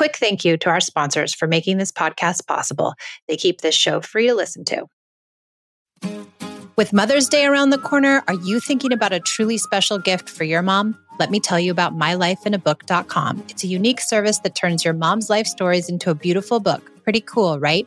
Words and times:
quick 0.00 0.16
thank 0.16 0.46
you 0.46 0.56
to 0.56 0.70
our 0.70 0.80
sponsors 0.80 1.34
for 1.34 1.46
making 1.46 1.76
this 1.76 1.92
podcast 1.92 2.46
possible. 2.46 2.94
They 3.28 3.36
keep 3.36 3.60
this 3.60 3.74
show 3.74 4.00
free 4.00 4.28
to 4.28 4.34
listen 4.34 4.64
to. 4.64 4.86
With 6.74 6.94
Mother's 6.94 7.28
Day 7.28 7.44
around 7.44 7.68
the 7.68 7.76
corner, 7.76 8.22
are 8.26 8.40
you 8.42 8.60
thinking 8.60 8.94
about 8.94 9.12
a 9.12 9.20
truly 9.20 9.58
special 9.58 9.98
gift 9.98 10.30
for 10.30 10.44
your 10.44 10.62
mom? 10.62 10.96
Let 11.18 11.30
me 11.30 11.38
tell 11.38 11.60
you 11.60 11.70
about 11.70 11.98
mylifeinabook.com. 11.98 13.44
It's 13.50 13.62
a 13.62 13.66
unique 13.66 14.00
service 14.00 14.38
that 14.38 14.54
turns 14.54 14.86
your 14.86 14.94
mom's 14.94 15.28
life 15.28 15.46
stories 15.46 15.90
into 15.90 16.08
a 16.08 16.14
beautiful 16.14 16.60
book. 16.60 16.90
Pretty 17.04 17.20
cool, 17.20 17.60
right? 17.60 17.86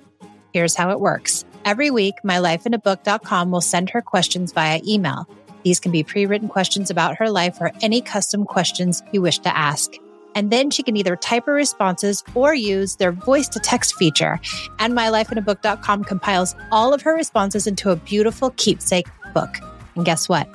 Here's 0.54 0.76
how 0.76 0.92
it 0.92 1.00
works. 1.00 1.44
Every 1.66 1.90
week, 1.90 2.14
mylifeinabook.com 2.24 3.50
will 3.50 3.62
send 3.62 3.90
her 3.90 4.04
questions 4.04 4.52
via 4.52 4.82
email. 4.88 5.28
These 5.64 5.80
can 5.80 5.92
be 5.92 6.04
pre 6.04 6.28
written 6.28 6.48
questions 6.48 6.92
about 6.92 7.18
her 7.18 7.32
life 7.32 7.58
or 7.60 7.72
any 7.82 8.02
custom 8.02 8.46
questions 8.46 9.02
you 9.12 9.24
wish 9.24 9.40
to 9.40 9.58
ask. 9.58 9.94
And 10.36 10.52
then 10.52 10.70
she 10.70 10.84
can 10.84 10.98
either 10.98 11.16
type 11.16 11.46
her 11.46 11.54
responses 11.54 12.24
or 12.36 12.54
use 12.54 12.96
their 12.96 13.12
voice 13.12 13.48
to 13.50 13.60
text 13.60 13.96
feature. 13.96 14.40
And 14.80 14.94
mylifeinabook.com 14.94 16.04
compiles 16.04 16.56
all 16.72 16.94
of 16.94 17.02
her 17.02 17.14
responses 17.14 17.68
into 17.68 17.92
a 17.92 17.96
beautiful 17.96 18.52
keepsake 18.58 19.08
book. 19.34 19.58
And 19.96 20.06
guess 20.06 20.28
what? 20.28 20.48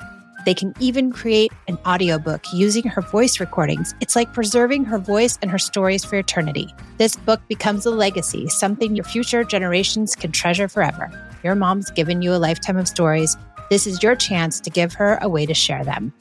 They 0.45 0.55
can 0.55 0.72
even 0.80 1.12
create 1.12 1.52
an 1.66 1.78
audiobook 1.86 2.42
using 2.52 2.84
her 2.84 3.02
voice 3.02 3.38
recordings. 3.38 3.95
It's 4.00 4.16
like 4.16 4.33
preserving 4.33 4.84
her 4.84 4.98
voice 4.98 5.38
and 5.42 5.50
her 5.50 5.59
stories 5.59 6.05
for 6.05 6.16
eternity. 6.16 6.72
This 6.97 7.16
book 7.16 7.41
becomes 7.48 7.84
a 7.84 7.91
legacy, 7.91 8.48
something 8.48 8.97
your 8.97 9.05
future 9.05 9.45
generations 9.45 10.16
can 10.16 10.33
treasure 10.33 10.69
forever. 10.69 11.10
Your 11.45 11.55
mom's 11.55 11.91
given 11.91 12.22
you 12.22 12.34
a 12.34 12.38
lifetime 12.38 12.78
of 12.78 12.88
stories. 12.88 13.36
This 13.69 13.86
is 13.86 14.02
your 14.02 14.16
chance 14.16 14.60
to 14.60 14.70
give 14.70 14.95
her 14.95 15.19
a 15.20 15.28
way 15.28 15.45
to 15.45 15.55
share 15.55 15.84
them. 15.84 16.12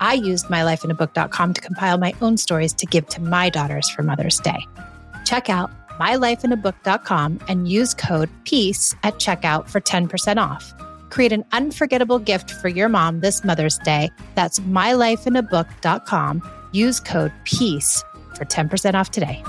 I 0.00 0.14
used 0.14 0.46
mylifeinabook.com 0.46 1.54
to 1.54 1.60
compile 1.60 1.98
my 1.98 2.14
own 2.20 2.36
stories 2.36 2.72
to 2.74 2.86
give 2.86 3.06
to 3.08 3.22
my 3.22 3.48
daughters 3.48 3.88
for 3.90 4.02
Mother's 4.02 4.40
Day. 4.40 4.66
Check 5.24 5.50
out 5.50 5.70
mylifeinabook.com 5.98 7.40
and 7.48 7.68
use 7.68 7.94
code 7.94 8.30
PEACE 8.44 8.94
at 9.02 9.14
checkout 9.14 9.68
for 9.68 9.80
10% 9.80 10.36
off. 10.38 10.74
Create 11.10 11.32
an 11.32 11.44
unforgettable 11.52 12.18
gift 12.18 12.50
for 12.50 12.68
your 12.68 12.88
mom 12.88 13.20
this 13.20 13.44
Mother's 13.44 13.78
Day. 13.78 14.10
That's 14.34 14.58
mylifeinabook.com. 14.60 16.42
Use 16.72 17.00
code 17.00 17.32
PEACE 17.44 18.04
for 18.34 18.44
10% 18.44 18.94
off 18.94 19.10
today. 19.10 19.42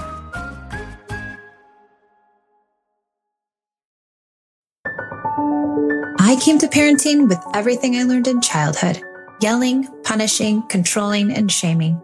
I 6.20 6.38
came 6.42 6.58
to 6.60 6.68
parenting 6.68 7.30
with 7.30 7.40
everything 7.54 7.96
I 7.96 8.04
learned 8.04 8.28
in 8.28 8.42
childhood 8.42 9.02
yelling, 9.40 9.88
punishing, 10.04 10.62
controlling, 10.64 11.32
and 11.32 11.52
shaming. 11.52 12.02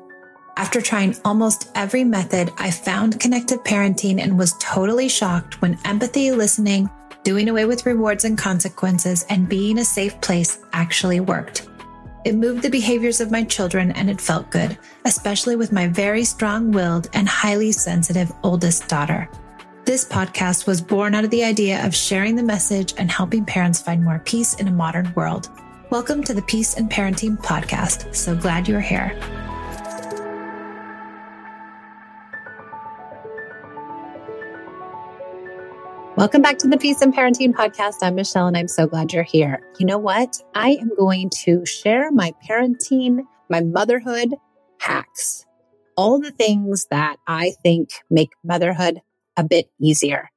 After 0.55 0.81
trying 0.81 1.15
almost 1.25 1.71
every 1.73 2.03
method, 2.03 2.51
I 2.57 2.69
found 2.69 3.19
connected 3.19 3.59
parenting 3.59 4.21
and 4.21 4.37
was 4.37 4.55
totally 4.59 5.09
shocked 5.09 5.61
when 5.61 5.79
empathy, 5.83 6.31
listening, 6.31 6.89
doing 7.23 7.49
away 7.49 7.65
with 7.65 7.85
rewards 7.85 8.25
and 8.25 8.37
consequences, 8.37 9.25
and 9.29 9.49
being 9.49 9.79
a 9.79 9.85
safe 9.85 10.19
place 10.21 10.59
actually 10.73 11.19
worked. 11.19 11.67
It 12.23 12.35
moved 12.35 12.61
the 12.61 12.69
behaviors 12.69 13.19
of 13.19 13.31
my 13.31 13.43
children 13.43 13.91
and 13.91 14.09
it 14.09 14.21
felt 14.21 14.51
good, 14.51 14.77
especially 15.05 15.55
with 15.55 15.73
my 15.73 15.87
very 15.87 16.23
strong 16.23 16.71
willed 16.71 17.09
and 17.13 17.27
highly 17.27 17.71
sensitive 17.71 18.31
oldest 18.43 18.87
daughter. 18.87 19.29
This 19.85 20.05
podcast 20.05 20.67
was 20.67 20.81
born 20.81 21.15
out 21.15 21.25
of 21.25 21.29
the 21.31 21.43
idea 21.43 21.85
of 21.85 21.93
sharing 21.93 22.35
the 22.35 22.43
message 22.43 22.93
and 22.97 23.11
helping 23.11 23.43
parents 23.43 23.81
find 23.81 24.01
more 24.01 24.19
peace 24.19 24.53
in 24.53 24.69
a 24.69 24.71
modern 24.71 25.11
world. 25.15 25.49
Welcome 25.93 26.23
to 26.23 26.33
the 26.33 26.41
Peace 26.41 26.73
and 26.73 26.89
Parenting 26.89 27.37
Podcast. 27.37 28.15
So 28.15 28.35
glad 28.35 28.67
you're 28.67 28.81
here. 28.81 29.15
Welcome 36.17 36.41
back 36.41 36.57
to 36.57 36.67
the 36.67 36.79
Peace 36.79 37.03
and 37.03 37.13
Parenting 37.13 37.53
Podcast. 37.53 37.97
I'm 38.01 38.15
Michelle 38.15 38.47
and 38.47 38.57
I'm 38.57 38.67
so 38.67 38.87
glad 38.87 39.13
you're 39.13 39.21
here. 39.21 39.61
You 39.77 39.85
know 39.85 39.99
what? 39.99 40.41
I 40.55 40.69
am 40.81 40.89
going 40.97 41.29
to 41.43 41.63
share 41.63 42.11
my 42.11 42.33
parenting, 42.49 43.19
my 43.51 43.61
motherhood 43.61 44.33
hacks, 44.79 45.45
all 45.95 46.19
the 46.19 46.31
things 46.31 46.87
that 46.89 47.17
I 47.27 47.51
think 47.61 47.89
make 48.09 48.31
motherhood 48.43 48.99
a 49.37 49.43
bit 49.43 49.69
easier. 49.79 50.31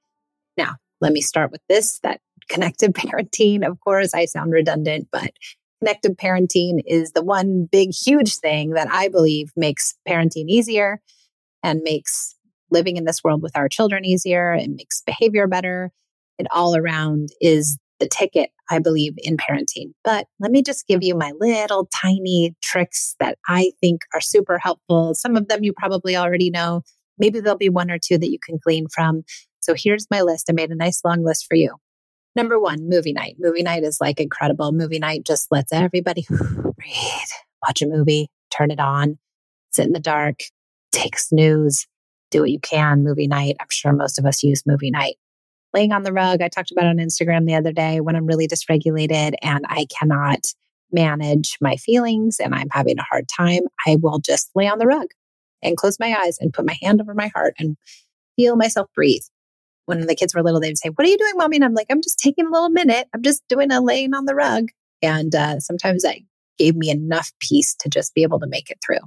Now, 0.59 0.77
let 1.01 1.15
me 1.15 1.23
start 1.23 1.51
with 1.51 1.63
this 1.67 1.99
that 2.01 2.21
connected 2.49 2.95
parenting, 2.95 3.67
of 3.67 3.81
course, 3.81 4.15
I 4.15 4.25
sound 4.27 4.53
redundant, 4.53 5.09
but 5.11 5.33
connected 5.81 6.17
parenting 6.19 6.81
is 6.87 7.13
the 7.13 7.23
one 7.23 7.69
big, 7.71 7.91
huge 7.93 8.37
thing 8.37 8.71
that 8.71 8.89
I 8.91 9.09
believe 9.09 9.51
makes 9.57 9.95
parenting 10.09 10.49
easier 10.49 11.01
and 11.63 11.83
makes 11.83 12.35
living 12.71 12.97
in 12.97 13.05
this 13.05 13.23
world 13.23 13.43
with 13.43 13.57
our 13.57 13.69
children 13.69 14.05
easier. 14.05 14.55
It 14.55 14.71
makes 14.71 15.03
behavior 15.03 15.47
better. 15.47 15.93
It 16.39 16.47
all 16.51 16.77
around 16.77 17.31
is 17.41 17.79
the 17.99 18.09
ticket, 18.09 18.51
I 18.71 18.79
believe, 18.79 19.15
in 19.19 19.37
parenting. 19.37 19.93
But 20.05 20.27
let 20.41 20.51
me 20.51 20.63
just 20.63 20.87
give 20.87 21.03
you 21.03 21.15
my 21.15 21.33
little 21.39 21.89
tiny 22.03 22.55
tricks 22.63 23.15
that 23.21 23.39
I 23.49 23.73
think 23.81 24.03
are 24.13 24.21
super 24.21 24.59
helpful. 24.59 25.15
Some 25.15 25.37
of 25.37 25.49
them 25.49 25.65
you 25.65 25.73
probably 25.73 26.17
already 26.17 26.51
know. 26.51 26.83
Maybe 27.19 27.41
there'll 27.41 27.57
be 27.57 27.71
one 27.71 27.91
or 27.91 27.99
two 27.99 28.19
that 28.19 28.31
you 28.31 28.39
can 28.39 28.59
glean 28.63 28.89
from. 28.89 29.23
So 29.61 29.75
here's 29.77 30.07
my 30.11 30.21
list. 30.23 30.47
I 30.51 30.53
made 30.53 30.71
a 30.71 30.77
nice 30.77 31.01
long 31.05 31.25
list 31.25 31.47
for 31.49 31.55
you. 31.55 31.77
Number 32.37 32.61
one, 32.61 32.87
movie 32.87 33.15
night. 33.15 33.37
Movie 33.39 33.63
night 33.63 33.83
is 33.83 33.99
like 33.99 34.21
incredible. 34.21 34.71
Movie 34.71 34.99
night 34.99 35.25
just 35.25 35.51
lets 35.51 35.73
everybody 35.73 36.27
breathe, 36.31 37.33
watch 37.67 37.81
a 37.81 37.87
movie, 37.87 38.29
turn 38.51 38.71
it 38.71 38.79
on, 38.79 39.19
sit 39.73 39.87
in 39.87 39.93
the 39.93 39.99
dark, 39.99 40.41
take 40.93 41.19
snooze, 41.19 41.87
do 42.31 42.43
what 42.43 42.51
you 42.51 42.61
can 42.61 43.03
movie 43.03 43.27
night. 43.27 43.57
I'm 43.59 43.67
sure 43.71 43.95
most 43.95 44.19
of 44.19 44.27
us 44.27 44.43
use 44.43 44.67
movie 44.67 44.91
night. 44.91 45.17
Laying 45.73 45.93
on 45.93 46.03
the 46.03 46.13
rug, 46.13 46.43
I 46.43 46.49
talked 46.49 46.71
about 46.71 46.85
on 46.85 46.99
Instagram 46.99 47.47
the 47.47 47.55
other 47.55 47.73
day 47.73 48.01
when 48.01 48.15
I'm 48.15 48.27
really 48.27 48.47
dysregulated 48.47 49.33
and 49.43 49.65
I 49.69 49.87
cannot 49.99 50.41
manage 50.93 51.57
my 51.63 51.77
feelings 51.77 52.39
and 52.39 52.55
I'm 52.55 52.69
having 52.71 52.99
a 52.99 53.07
hard 53.11 53.29
time, 53.35 53.63
I 53.87 53.97
will 54.01 54.19
just 54.19 54.51
lay 54.55 54.69
on 54.69 54.79
the 54.79 54.87
rug 54.87 55.09
and 55.63 55.77
close 55.77 55.99
my 55.99 56.15
eyes 56.23 56.37
and 56.39 56.53
put 56.53 56.67
my 56.67 56.77
hand 56.83 57.01
over 57.01 57.15
my 57.15 57.29
heart 57.29 57.55
and 57.59 57.79
feel 58.37 58.57
myself 58.57 58.89
breathe. 58.95 59.23
When 59.87 60.07
the 60.07 60.15
kids 60.15 60.35
were 60.35 60.43
little, 60.43 60.61
they'd 60.61 60.79
say, 60.79 60.91
What 60.91 61.07
are 61.07 61.11
you 61.11 61.19
doing, 61.19 61.35
mommy? 61.37 61.57
And 61.57 61.65
I'm 61.65 61.75
like, 61.75 61.87
I'm 61.91 62.03
just 62.03 62.19
taking 62.19 62.47
a 62.47 62.51
little 62.51 62.71
minute. 62.71 63.09
I'm 63.15 63.23
just 63.23 63.43
doing 63.49 63.73
a 63.73 63.81
laying 63.81 64.15
on 64.15 64.27
the 64.27 64.35
rug. 64.35 64.69
And 65.03 65.35
uh, 65.35 65.61
sometimes 65.61 66.03
that 66.03 66.17
gave 66.59 66.77
me 66.77 66.91
enough 66.91 67.33
peace 67.41 67.75
to 67.81 67.89
just 67.89 68.15
be 68.15 68.23
able 68.23 68.41
to 68.41 68.47
make 68.47 68.71
it 68.71 68.79
through 68.85 68.99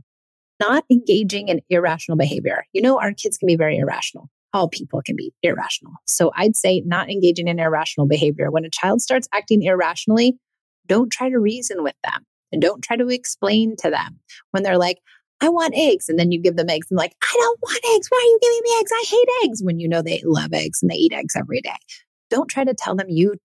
not 0.59 0.83
engaging 0.91 1.47
in 1.47 1.61
irrational 1.69 2.17
behavior. 2.17 2.65
You 2.73 2.81
know, 2.81 2.99
our 2.99 3.13
kids 3.13 3.37
can 3.37 3.47
be 3.47 3.55
very 3.55 3.77
irrational. 3.77 4.29
All 4.53 4.67
people 4.67 5.01
can 5.03 5.15
be 5.15 5.31
irrational. 5.41 5.93
So 6.05 6.31
I'd 6.35 6.55
say 6.55 6.81
not 6.85 7.09
engaging 7.09 7.47
in 7.47 7.59
irrational 7.59 8.07
behavior. 8.07 8.51
When 8.51 8.65
a 8.65 8.69
child 8.69 9.01
starts 9.01 9.27
acting 9.33 9.63
irrationally, 9.63 10.37
don't 10.87 11.11
try 11.11 11.29
to 11.29 11.39
reason 11.39 11.83
with 11.83 11.95
them 12.03 12.25
and 12.51 12.61
don't 12.61 12.83
try 12.83 12.97
to 12.97 13.07
explain 13.09 13.75
to 13.77 13.89
them 13.89 14.19
when 14.51 14.63
they're 14.63 14.77
like, 14.77 14.97
I 15.41 15.49
want 15.49 15.73
eggs. 15.75 16.09
And 16.09 16.19
then 16.19 16.31
you 16.31 16.41
give 16.41 16.55
them 16.55 16.69
eggs 16.69 16.87
and 16.89 16.97
like, 16.97 17.15
I 17.21 17.33
don't 17.37 17.59
want 17.61 17.79
eggs. 17.95 18.07
Why 18.09 18.17
are 18.17 18.21
you 18.21 18.39
giving 18.41 18.61
me 18.63 18.79
eggs? 18.79 18.91
I 18.91 19.05
hate 19.07 19.47
eggs 19.47 19.63
when 19.63 19.79
you 19.79 19.87
know 19.87 20.01
they 20.01 20.21
love 20.25 20.53
eggs 20.53 20.81
and 20.81 20.91
they 20.91 20.95
eat 20.95 21.13
eggs 21.13 21.35
every 21.35 21.61
day. 21.61 21.77
Don't 22.29 22.49
try 22.49 22.63
to 22.63 22.73
tell 22.73 22.95
them 22.95 23.07
you 23.09 23.35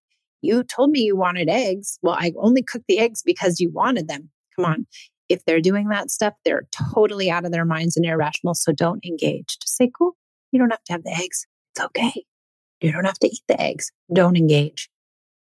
you 0.43 0.62
told 0.62 0.91
me 0.91 1.00
you 1.00 1.16
wanted 1.16 1.49
eggs. 1.49 1.99
Well, 2.03 2.16
I 2.19 2.32
only 2.37 2.62
cooked 2.62 2.84
the 2.87 2.99
eggs 2.99 3.22
because 3.25 3.60
you 3.60 3.71
wanted 3.71 4.09
them. 4.09 4.28
Come 4.56 4.66
on 4.66 4.87
if 5.28 5.44
they're 5.44 5.60
doing 5.60 5.88
that 5.88 6.10
stuff, 6.10 6.34
they're 6.44 6.66
totally 6.94 7.31
out 7.31 7.44
of 7.44 7.53
their 7.53 7.65
minds 7.65 7.97
and 7.97 8.05
irrational. 8.06 8.55
So 8.55 8.72
don't 8.72 9.05
engage. 9.05 9.59
Just 9.61 9.76
say, 9.76 9.91
cool, 9.97 10.12
you 10.53 10.59
don't 10.59 10.71
have 10.71 10.84
to 10.84 10.93
have 10.93 11.05
the 11.05 11.12
eggs. 11.12 11.47
It's 11.75 11.84
okay. 11.87 12.25
You 12.81 12.93
don't 12.93 13.05
have 13.05 13.19
to 13.21 13.28
eat 13.28 13.43
the 13.49 13.61
eggs. 13.61 13.91
Don't 14.12 14.37
engage. 14.37 14.91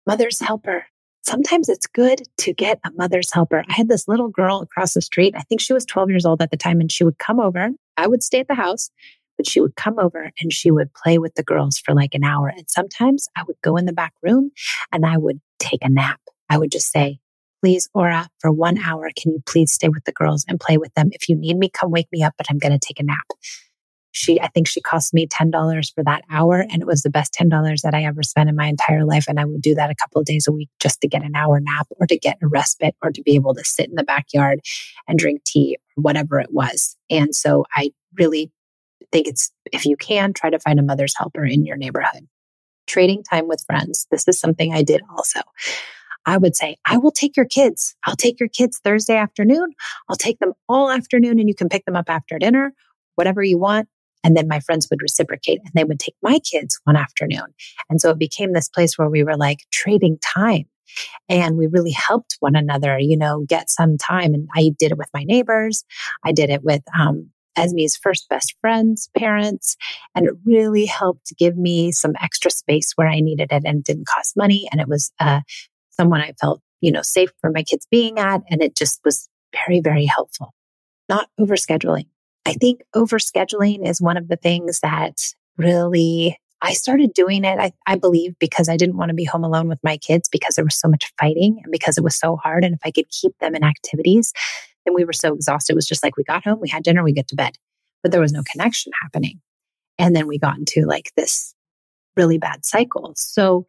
Mother's 0.07 0.41
helper. 0.41 0.87
Sometimes 1.25 1.69
it's 1.69 1.87
good 1.87 2.23
to 2.39 2.53
get 2.53 2.81
a 2.85 2.91
mother's 2.93 3.33
helper. 3.33 3.65
I 3.69 3.73
had 3.73 3.89
this 3.89 4.09
little 4.09 4.29
girl 4.29 4.61
across 4.61 4.95
the 4.95 5.01
street. 5.01 5.35
I 5.37 5.43
think 5.43 5.61
she 5.61 5.73
was 5.73 5.85
12 5.85 6.11
years 6.11 6.27
old 6.27 6.43
at 6.43 6.51
the 6.51 6.57
time, 6.57 6.81
and 6.81 6.91
she 6.91 7.05
would 7.05 7.19
come 7.19 7.39
over. 7.39 7.71
I 7.97 8.09
would 8.09 8.23
stay 8.23 8.41
at 8.41 8.49
the 8.49 8.55
house, 8.55 8.91
but 9.37 9.47
she 9.47 9.61
would 9.61 9.77
come 9.77 9.99
over 9.99 10.31
and 10.41 10.53
she 10.53 10.71
would 10.71 10.93
play 10.95 11.19
with 11.19 11.35
the 11.35 11.43
girls 11.43 11.79
for 11.79 11.95
like 11.95 12.15
an 12.15 12.25
hour. 12.25 12.49
And 12.49 12.69
sometimes 12.69 13.29
I 13.37 13.43
would 13.47 13.57
go 13.63 13.77
in 13.77 13.87
the 13.87 13.93
back 13.93 14.13
room 14.23 14.51
and 14.93 15.07
I 15.07 15.17
would 15.17 15.41
take 15.59 15.81
a 15.83 15.89
nap. 15.89 16.21
I 16.49 16.59
would 16.59 16.73
just 16.73 16.91
say, 16.91 17.19
please, 17.63 17.89
Aura, 17.95 18.29
for 18.41 18.51
one 18.51 18.79
hour, 18.79 19.11
can 19.17 19.33
you 19.33 19.43
please 19.47 19.73
stay 19.73 19.89
with 19.89 20.05
the 20.05 20.13
girls 20.13 20.45
and 20.49 20.59
play 20.61 20.77
with 20.77 20.93
them? 20.95 21.11
If 21.13 21.29
you 21.29 21.37
need 21.37 21.57
me, 21.57 21.71
come 21.71 21.91
wake 21.91 22.09
me 22.13 22.23
up, 22.23 22.35
but 22.37 22.47
I'm 22.51 22.59
going 22.59 22.73
to 22.73 22.79
take 22.79 22.99
a 22.99 23.05
nap. 23.05 23.27
She, 24.13 24.41
I 24.41 24.49
think 24.49 24.69
she 24.69 24.81
cost 24.81 25.13
me 25.13 25.27
$10 25.27 25.95
for 25.95 26.05
that 26.05 26.23
hour. 26.31 26.65
And 26.71 26.81
it 26.81 26.87
was 26.87 27.03
the 27.03 27.11
best 27.11 27.35
$10 27.35 27.81
that 27.83 27.95
I 27.95 28.05
ever 28.05 28.23
spent 28.23 28.49
in 28.49 28.57
my 28.57 28.67
entire 28.67 29.05
life. 29.05 29.25
And 29.27 29.41
I 29.41 29.45
would 29.45 29.63
do 29.63 29.75
that 29.75 29.91
a 29.91 29.95
couple 29.95 30.21
of 30.21 30.27
days 30.27 30.47
a 30.47 30.53
week 30.53 30.69
just 30.79 31.01
to 31.01 31.09
get 31.09 31.25
an 31.25 31.35
hour 31.35 31.61
nap 31.61 31.89
or 31.99 32.07
to 32.07 32.19
get 32.19 32.39
a 32.43 32.47
respite 32.47 32.95
or 33.03 33.11
to 33.11 33.23
be 33.23 33.35
able 33.35 33.55
to 33.55 33.65
sit 33.65 33.89
in 33.89 33.95
the 33.95 34.05
backyard 34.05 34.61
and 35.09 35.19
drink 35.19 35.45
tea 35.45 35.79
or 35.97 36.03
whatever 36.03 36.39
it 36.39 36.53
was. 36.53 36.97
And 37.11 37.35
so 37.35 37.65
I 37.75 37.91
really 38.19 38.53
think 39.11 39.27
it's, 39.27 39.51
if 39.73 39.87
you 39.87 39.97
can, 39.97 40.33
try 40.33 40.51
to 40.51 40.59
find 40.59 40.79
a 40.79 40.83
mother's 40.83 41.17
helper 41.17 41.45
in 41.45 41.65
your 41.65 41.77
neighborhood. 41.77 42.29
Trading 42.87 43.23
time 43.23 43.49
with 43.49 43.65
friends. 43.65 44.07
This 44.11 44.29
is 44.29 44.39
something 44.39 44.73
I 44.73 44.83
did 44.83 45.03
also. 45.17 45.41
I 46.27 46.37
would 46.37 46.55
say, 46.55 46.77
I 46.87 46.99
will 46.99 47.11
take 47.11 47.37
your 47.37 47.47
kids. 47.47 47.95
I'll 48.07 48.17
take 48.17 48.39
your 48.39 48.49
kids 48.49 48.79
Thursday 48.79 49.17
afternoon. 49.17 49.75
I'll 50.09 50.17
take 50.17 50.39
them 50.39 50.53
all 50.69 50.91
afternoon 50.91 51.39
and 51.39 51.49
you 51.49 51.55
can 51.55 51.69
pick 51.69 51.85
them 51.85 51.97
up 51.97 52.09
after 52.09 52.39
dinner, 52.39 52.73
whatever 53.17 53.43
you 53.43 53.59
want. 53.59 53.89
And 54.25 54.37
then 54.37 54.49
my 54.49 54.61
friends 54.61 54.89
would 54.91 55.03
reciprocate 55.03 55.61
and 55.65 55.73
they 55.75 55.85
would 55.85 56.01
take 56.01 56.17
my 56.23 56.39
kids 56.39 56.81
one 56.85 56.97
afternoon. 56.97 57.47
And 57.91 58.01
so 58.01 58.11
it 58.11 58.19
became 58.19 58.53
this 58.53 58.69
place 58.69 58.97
where 58.97 59.11
we 59.11 59.25
were 59.25 59.37
like 59.37 59.61
trading 59.71 60.19
time 60.19 60.67
and 61.29 61.57
we 61.57 61.67
really 61.67 61.91
helped 61.91 62.37
one 62.41 62.57
another, 62.57 62.99
you 62.99 63.17
know, 63.17 63.45
get 63.49 63.71
some 63.71 63.99
time. 63.99 64.35
And 64.35 64.49
I 64.55 64.73
did 64.79 64.93
it 64.93 64.99
with 64.99 65.09
my 65.15 65.25
neighbors. 65.25 65.85
I 66.25 66.33
did 66.33 66.51
it 66.51 66.63
with, 66.63 66.83
um, 66.99 67.31
Esme's 67.57 67.97
first 67.97 68.29
best 68.31 68.55
friends, 68.61 69.11
parents, 69.17 69.77
and 70.15 70.27
it 70.27 70.33
really 70.47 70.87
helped 70.87 71.37
give 71.39 71.57
me 71.57 71.93
some 71.93 72.15
extra 72.23 72.51
space 72.51 72.93
where 72.95 73.09
I 73.09 73.21
needed 73.21 73.49
it 73.53 73.65
and 73.67 73.85
didn't 73.85 74.07
cost 74.07 74.37
money. 74.39 74.69
And 74.73 74.81
it 74.81 74.89
was 74.89 75.13
uh, 75.21 75.41
someone 75.91 76.23
I 76.23 76.33
felt, 76.41 76.63
you 76.81 76.91
know, 76.91 77.03
safe 77.03 77.31
for 77.41 77.51
my 77.51 77.63
kids 77.63 77.87
being 77.91 78.19
at. 78.19 78.41
And 78.49 78.63
it 78.63 78.75
just 78.75 79.01
was 79.05 79.29
very, 79.53 79.81
very 79.81 80.07
helpful. 80.07 80.55
Not 81.09 81.29
overscheduling. 81.39 82.07
I 82.45 82.55
think 82.55 82.83
overscheduling 82.95 83.89
is 83.89 84.01
one 84.01 84.17
of 84.17 84.29
the 84.29 84.37
things 84.37 84.81
that 84.81 85.21
really 85.57 86.39
I 86.65 86.75
started 86.75 87.13
doing 87.13 87.45
it, 87.45 87.59
I, 87.59 87.73
I, 87.89 87.97
believe, 87.97 88.39
because 88.39 88.69
I 88.69 88.77
didn't 88.77 88.97
want 88.97 89.09
to 89.09 89.15
be 89.15 89.25
home 89.25 89.43
alone 89.43 89.69
with 89.69 89.81
my 89.83 89.97
kids 89.97 90.29
because 90.29 90.55
there 90.55 90.65
was 90.65 90.79
so 90.79 90.89
much 90.89 91.13
fighting 91.19 91.61
and 91.63 91.73
because 91.73 91.99
it 91.99 92.05
was 92.05 92.17
so 92.17 92.37
hard. 92.37 92.65
And 92.65 92.75
if 92.75 92.81
I 92.85 92.93
could 92.93 93.11
keep 93.11 93.37
them 93.41 93.57
in 93.57 93.65
activities, 93.65 94.33
then 94.87 94.95
we 94.95 95.05
were 95.05 95.13
so 95.13 95.35
exhausted. 95.35 95.73
It 95.73 95.77
was 95.77 95.89
just 95.89 96.05
like 96.05 96.17
we 96.17 96.23
got 96.23 96.45
home, 96.45 96.61
we 96.61 96.69
had 96.69 96.85
dinner, 96.85 97.03
we 97.03 97.13
get 97.13 97.27
to 97.29 97.37
bed, 97.37 97.59
but 98.03 98.13
there 98.13 98.21
was 98.21 98.33
no 98.33 98.45
connection 98.51 98.93
happening. 99.03 99.41
And 99.99 100.15
then 100.15 100.29
we 100.29 100.39
got 100.39 100.57
into 100.57 100.87
like 100.87 101.11
this 101.17 101.53
really 102.17 102.39
bad 102.39 102.65
cycle. 102.65 103.13
So 103.17 103.67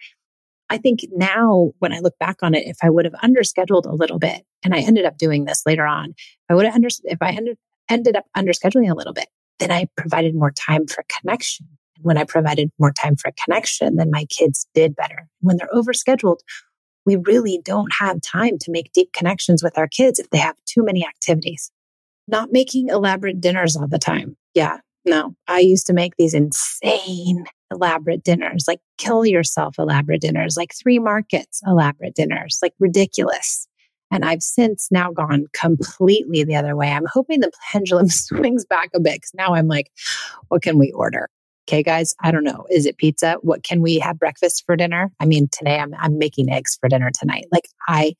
I 0.69 0.77
think 0.77 1.01
now 1.11 1.71
when 1.79 1.93
I 1.93 1.99
look 1.99 2.17
back 2.19 2.37
on 2.43 2.53
it, 2.53 2.67
if 2.67 2.77
I 2.83 2.91
would 2.91 3.05
have 3.05 3.13
underscheduled 3.15 3.85
a 3.85 3.95
little 3.95 4.19
bit, 4.19 4.43
and 4.63 4.73
I 4.73 4.79
ended 4.79 5.05
up 5.05 5.17
doing 5.17 5.45
this 5.45 5.63
later 5.65 5.85
on, 5.85 6.11
if 6.11 6.45
I 6.49 6.55
would 6.55 6.65
have 6.65 6.75
under, 6.75 6.89
if 7.03 7.21
I 7.21 7.31
ended, 7.31 7.57
ended 7.89 8.15
up 8.15 8.25
underscheduling 8.35 8.91
a 8.91 8.95
little 8.95 9.13
bit, 9.13 9.27
then 9.59 9.71
I 9.71 9.87
provided 9.95 10.35
more 10.35 10.51
time 10.51 10.87
for 10.87 11.03
connection 11.19 11.67
when 12.03 12.17
I 12.17 12.25
provided 12.25 12.69
more 12.77 12.91
time 12.91 13.15
for 13.15 13.31
connection, 13.43 13.95
then 13.95 14.11
my 14.11 14.25
kids 14.25 14.67
did 14.73 14.95
better. 14.95 15.27
When 15.39 15.57
they're 15.57 15.69
overscheduled, 15.73 16.39
we 17.05 17.15
really 17.15 17.59
don't 17.63 17.91
have 17.99 18.21
time 18.21 18.57
to 18.59 18.71
make 18.71 18.91
deep 18.93 19.11
connections 19.13 19.63
with 19.63 19.77
our 19.77 19.87
kids 19.87 20.19
if 20.19 20.29
they 20.29 20.37
have 20.37 20.55
too 20.65 20.83
many 20.83 21.05
activities. 21.05 21.71
Not 22.27 22.51
making 22.51 22.89
elaborate 22.89 23.41
dinners 23.41 23.75
all 23.75 23.87
the 23.87 23.99
time. 23.99 24.37
Yeah, 24.53 24.77
no, 25.05 25.35
I 25.47 25.59
used 25.59 25.87
to 25.87 25.93
make 25.93 26.15
these 26.17 26.33
insane 26.33 27.45
elaborate 27.71 28.23
dinners, 28.23 28.65
like 28.67 28.79
kill 28.97 29.25
yourself 29.25 29.75
elaborate 29.77 30.21
dinners, 30.21 30.55
like 30.55 30.71
three 30.73 30.99
markets 30.99 31.61
elaborate 31.65 32.15
dinners, 32.15 32.59
like 32.61 32.73
ridiculous. 32.79 33.67
And 34.13 34.23
I've 34.23 34.43
since 34.43 34.87
now 34.91 35.11
gone 35.11 35.47
completely 35.53 36.43
the 36.43 36.55
other 36.55 36.75
way. 36.75 36.89
I'm 36.89 37.07
hoping 37.11 37.41
the 37.41 37.51
pendulum 37.71 38.07
swings 38.09 38.63
back 38.63 38.91
a 38.95 38.99
bit 38.99 39.15
because 39.15 39.33
now 39.33 39.53
I'm 39.55 39.67
like, 39.67 39.91
what 40.47 40.61
can 40.61 40.77
we 40.77 40.91
order? 40.93 41.29
okay, 41.67 41.83
guys, 41.83 42.15
I 42.21 42.31
don't 42.31 42.43
know. 42.43 42.65
Is 42.69 42.85
it 42.85 42.97
pizza? 42.97 43.37
What 43.41 43.63
can 43.63 43.81
we 43.81 43.97
have 43.99 44.19
breakfast 44.19 44.63
for 44.65 44.75
dinner? 44.75 45.11
I 45.19 45.25
mean, 45.25 45.47
today 45.49 45.79
I'm, 45.79 45.93
I'm 45.97 46.17
making 46.17 46.49
eggs 46.49 46.77
for 46.79 46.89
dinner 46.89 47.09
tonight. 47.17 47.45
Like 47.51 47.67
I 47.87 48.15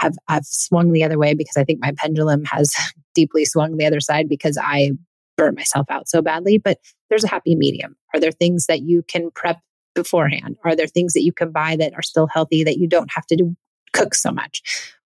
have, 0.00 0.16
I've 0.28 0.46
swung 0.46 0.92
the 0.92 1.04
other 1.04 1.18
way 1.18 1.34
because 1.34 1.56
I 1.56 1.64
think 1.64 1.80
my 1.82 1.92
pendulum 1.96 2.44
has 2.46 2.74
deeply 3.14 3.44
swung 3.44 3.76
the 3.76 3.86
other 3.86 4.00
side 4.00 4.28
because 4.28 4.58
I 4.60 4.92
burnt 5.36 5.56
myself 5.56 5.86
out 5.90 6.08
so 6.08 6.22
badly. 6.22 6.58
But 6.58 6.78
there's 7.10 7.24
a 7.24 7.28
happy 7.28 7.54
medium. 7.54 7.96
Are 8.14 8.20
there 8.20 8.32
things 8.32 8.66
that 8.66 8.82
you 8.82 9.02
can 9.06 9.30
prep 9.32 9.60
beforehand? 9.94 10.56
Are 10.64 10.74
there 10.74 10.86
things 10.86 11.12
that 11.12 11.22
you 11.22 11.32
can 11.32 11.52
buy 11.52 11.76
that 11.76 11.92
are 11.94 12.02
still 12.02 12.26
healthy 12.26 12.64
that 12.64 12.78
you 12.78 12.88
don't 12.88 13.10
have 13.12 13.26
to 13.26 13.36
do, 13.36 13.56
cook 13.92 14.14
so 14.14 14.30
much? 14.30 14.62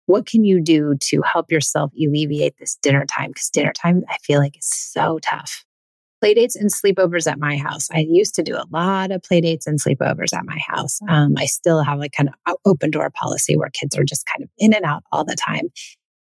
What 0.08 0.25
can 0.25 0.43
you 0.43 0.58
do 0.58 0.94
to 0.99 1.20
help 1.20 1.52
yourself 1.52 1.93
alleviate 1.93 2.56
this 2.58 2.78
dinner 2.81 3.05
time? 3.05 3.28
Because 3.28 3.50
dinner 3.50 3.75
time, 3.75 4.05
I 4.08 4.16
feel 4.22 4.40
like 4.40 4.56
is 4.56 4.64
so 4.64 5.19
tough 5.19 5.66
playdates 6.25 6.56
and 6.58 6.72
sleepovers 6.72 7.31
at 7.31 7.38
my 7.38 7.58
house. 7.58 7.88
I 7.93 8.06
used 8.08 8.34
to 8.37 8.43
do 8.43 8.56
a 8.56 8.64
lot 8.70 9.10
of 9.10 9.20
playdates 9.20 9.66
and 9.66 9.78
sleepovers 9.78 10.32
at 10.32 10.46
my 10.46 10.58
house. 10.66 10.99
Um, 11.10 11.34
I 11.37 11.44
still 11.44 11.82
have 11.82 11.99
like 11.99 12.12
kind 12.12 12.31
of 12.31 12.56
open 12.64 12.90
door 12.90 13.10
policy 13.10 13.55
where 13.55 13.69
kids 13.69 13.99
are 13.99 14.02
just 14.02 14.25
kind 14.25 14.43
of 14.43 14.49
in 14.56 14.72
and 14.72 14.87
out 14.87 15.02
all 15.12 15.25
the 15.25 15.37
time. 15.37 15.69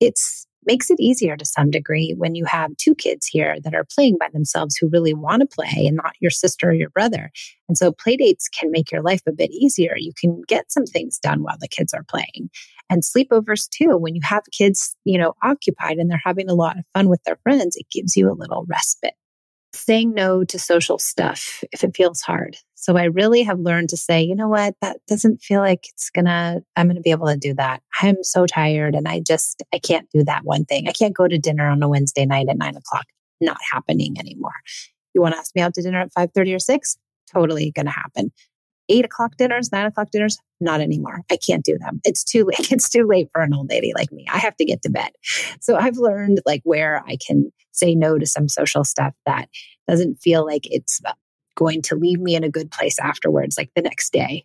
It's 0.00 0.48
makes 0.66 0.90
it 0.90 1.00
easier 1.00 1.36
to 1.36 1.44
some 1.44 1.70
degree 1.70 2.14
when 2.16 2.34
you 2.34 2.44
have 2.44 2.76
two 2.76 2.94
kids 2.94 3.26
here 3.26 3.56
that 3.62 3.74
are 3.74 3.86
playing 3.94 4.16
by 4.18 4.28
themselves 4.32 4.76
who 4.76 4.88
really 4.88 5.14
want 5.14 5.40
to 5.40 5.46
play 5.46 5.86
and 5.86 5.96
not 5.96 6.12
your 6.20 6.30
sister 6.30 6.68
or 6.70 6.74
your 6.74 6.90
brother. 6.90 7.30
And 7.68 7.78
so 7.78 7.92
playdates 7.92 8.44
can 8.52 8.70
make 8.70 8.90
your 8.90 9.02
life 9.02 9.22
a 9.26 9.32
bit 9.32 9.50
easier. 9.50 9.94
You 9.96 10.12
can 10.18 10.42
get 10.46 10.70
some 10.72 10.84
things 10.84 11.18
done 11.18 11.42
while 11.42 11.58
the 11.60 11.68
kids 11.68 11.94
are 11.94 12.04
playing. 12.08 12.50
And 12.88 13.02
sleepovers 13.02 13.68
too, 13.68 13.96
when 13.96 14.14
you 14.14 14.20
have 14.24 14.42
kids, 14.52 14.96
you 15.04 15.16
know, 15.16 15.34
occupied 15.42 15.98
and 15.98 16.10
they're 16.10 16.20
having 16.24 16.50
a 16.50 16.54
lot 16.54 16.78
of 16.78 16.84
fun 16.92 17.08
with 17.08 17.22
their 17.24 17.38
friends, 17.42 17.76
it 17.76 17.86
gives 17.90 18.16
you 18.16 18.30
a 18.30 18.34
little 18.34 18.64
respite 18.68 19.14
saying 19.72 20.14
no 20.14 20.44
to 20.44 20.58
social 20.58 20.98
stuff 20.98 21.62
if 21.72 21.84
it 21.84 21.96
feels 21.96 22.20
hard. 22.20 22.56
So 22.74 22.96
I 22.96 23.04
really 23.04 23.42
have 23.42 23.60
learned 23.60 23.90
to 23.90 23.96
say, 23.96 24.22
you 24.22 24.34
know 24.34 24.48
what, 24.48 24.74
that 24.80 24.98
doesn't 25.06 25.42
feel 25.42 25.60
like 25.60 25.86
it's 25.92 26.10
gonna, 26.10 26.60
I'm 26.76 26.88
gonna 26.88 27.00
be 27.00 27.10
able 27.10 27.28
to 27.28 27.36
do 27.36 27.54
that. 27.54 27.82
I'm 28.00 28.22
so 28.22 28.46
tired 28.46 28.94
and 28.94 29.06
I 29.06 29.20
just, 29.20 29.62
I 29.72 29.78
can't 29.78 30.08
do 30.10 30.24
that 30.24 30.44
one 30.44 30.64
thing. 30.64 30.88
I 30.88 30.92
can't 30.92 31.14
go 31.14 31.28
to 31.28 31.38
dinner 31.38 31.68
on 31.68 31.82
a 31.82 31.88
Wednesday 31.88 32.26
night 32.26 32.48
at 32.48 32.58
nine 32.58 32.76
o'clock. 32.76 33.06
Not 33.40 33.58
happening 33.72 34.18
anymore. 34.18 34.52
You 35.14 35.20
want 35.20 35.34
to 35.34 35.38
ask 35.38 35.54
me 35.54 35.62
out 35.62 35.74
to 35.74 35.82
dinner 35.82 36.00
at 36.00 36.12
5.30 36.12 36.56
or 36.56 36.58
6? 36.58 36.96
Totally 37.32 37.70
gonna 37.70 37.90
happen 37.90 38.32
eight 38.90 39.04
o'clock 39.04 39.36
dinners, 39.36 39.72
nine 39.72 39.86
o'clock 39.86 40.10
dinners, 40.10 40.38
not 40.60 40.80
anymore. 40.80 41.22
I 41.30 41.36
can't 41.36 41.64
do 41.64 41.78
them. 41.78 42.00
It's 42.04 42.22
too 42.22 42.44
late. 42.44 42.72
It's 42.80 42.88
too 42.88 43.06
late 43.06 43.28
for 43.32 43.42
an 43.42 43.54
old 43.54 43.70
lady 43.70 43.92
like 43.94 44.12
me. 44.12 44.26
I 44.32 44.38
have 44.38 44.56
to 44.56 44.64
get 44.64 44.82
to 44.82 44.90
bed. 44.90 45.10
So 45.60 45.76
I've 45.76 45.96
learned 45.96 46.40
like 46.44 46.60
where 46.64 47.02
I 47.06 47.16
can 47.16 47.52
say 47.72 47.94
no 47.94 48.18
to 48.18 48.26
some 48.26 48.48
social 48.48 48.84
stuff 48.84 49.14
that 49.26 49.48
doesn't 49.88 50.16
feel 50.16 50.44
like 50.44 50.66
it's 50.70 51.00
uh, 51.04 51.12
going 51.56 51.82
to 51.82 51.96
leave 51.96 52.20
me 52.20 52.34
in 52.34 52.44
a 52.44 52.50
good 52.50 52.70
place 52.70 52.98
afterwards, 52.98 53.56
like 53.56 53.70
the 53.74 53.82
next 53.82 54.12
day. 54.12 54.44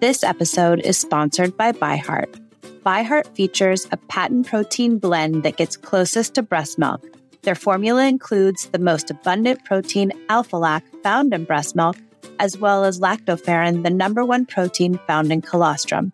This 0.00 0.24
episode 0.24 0.80
is 0.80 0.98
sponsored 0.98 1.56
by 1.56 1.72
ByHeart. 1.72 2.38
ByHeart 2.84 3.28
features 3.36 3.86
a 3.92 3.96
patent 3.96 4.46
protein 4.46 4.98
blend 4.98 5.44
that 5.44 5.56
gets 5.56 5.76
closest 5.76 6.34
to 6.34 6.42
breast 6.42 6.78
milk. 6.78 7.04
Their 7.42 7.54
formula 7.54 8.06
includes 8.06 8.66
the 8.66 8.78
most 8.78 9.10
abundant 9.10 9.64
protein 9.64 10.12
alpha 10.28 10.56
lac 10.56 10.84
found 11.02 11.32
in 11.32 11.44
breast 11.44 11.76
milk 11.76 11.96
as 12.38 12.56
well 12.58 12.84
as 12.84 13.00
lactoferrin, 13.00 13.82
the 13.82 13.90
number 13.90 14.24
one 14.24 14.46
protein 14.46 14.98
found 15.06 15.32
in 15.32 15.42
colostrum. 15.42 16.12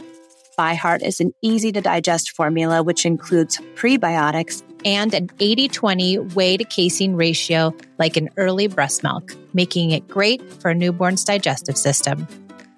ByHeart 0.58 1.02
is 1.02 1.20
an 1.20 1.32
easy 1.40 1.70
to 1.70 1.80
digest 1.80 2.32
formula 2.32 2.82
which 2.82 3.06
includes 3.06 3.58
prebiotics 3.76 4.62
and 4.84 5.14
an 5.14 5.30
80 5.38 5.68
20 5.68 6.18
whey 6.18 6.56
to 6.56 6.64
casein 6.64 7.14
ratio 7.14 7.72
like 7.98 8.16
an 8.16 8.28
early 8.36 8.66
breast 8.66 9.02
milk, 9.02 9.36
making 9.54 9.92
it 9.92 10.08
great 10.08 10.42
for 10.60 10.70
a 10.70 10.74
newborn's 10.74 11.24
digestive 11.24 11.76
system. 11.78 12.26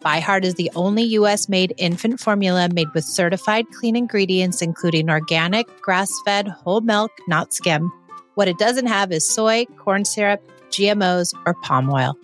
ByHeart 0.04 0.44
is 0.44 0.54
the 0.54 0.70
only 0.74 1.02
US 1.02 1.48
made 1.48 1.74
infant 1.76 2.20
formula 2.20 2.68
made 2.72 2.92
with 2.94 3.04
certified 3.04 3.66
clean 3.78 3.96
ingredients, 3.96 4.62
including 4.62 5.10
organic, 5.10 5.66
grass 5.82 6.10
fed, 6.24 6.48
whole 6.48 6.80
milk, 6.80 7.10
not 7.28 7.52
skim. 7.52 7.92
What 8.34 8.48
it 8.48 8.58
doesn't 8.58 8.86
have 8.86 9.12
is 9.12 9.28
soy, 9.28 9.66
corn 9.78 10.04
syrup, 10.04 10.40
GMOs, 10.70 11.34
or 11.44 11.54
palm 11.62 11.90
oil. 11.90 12.16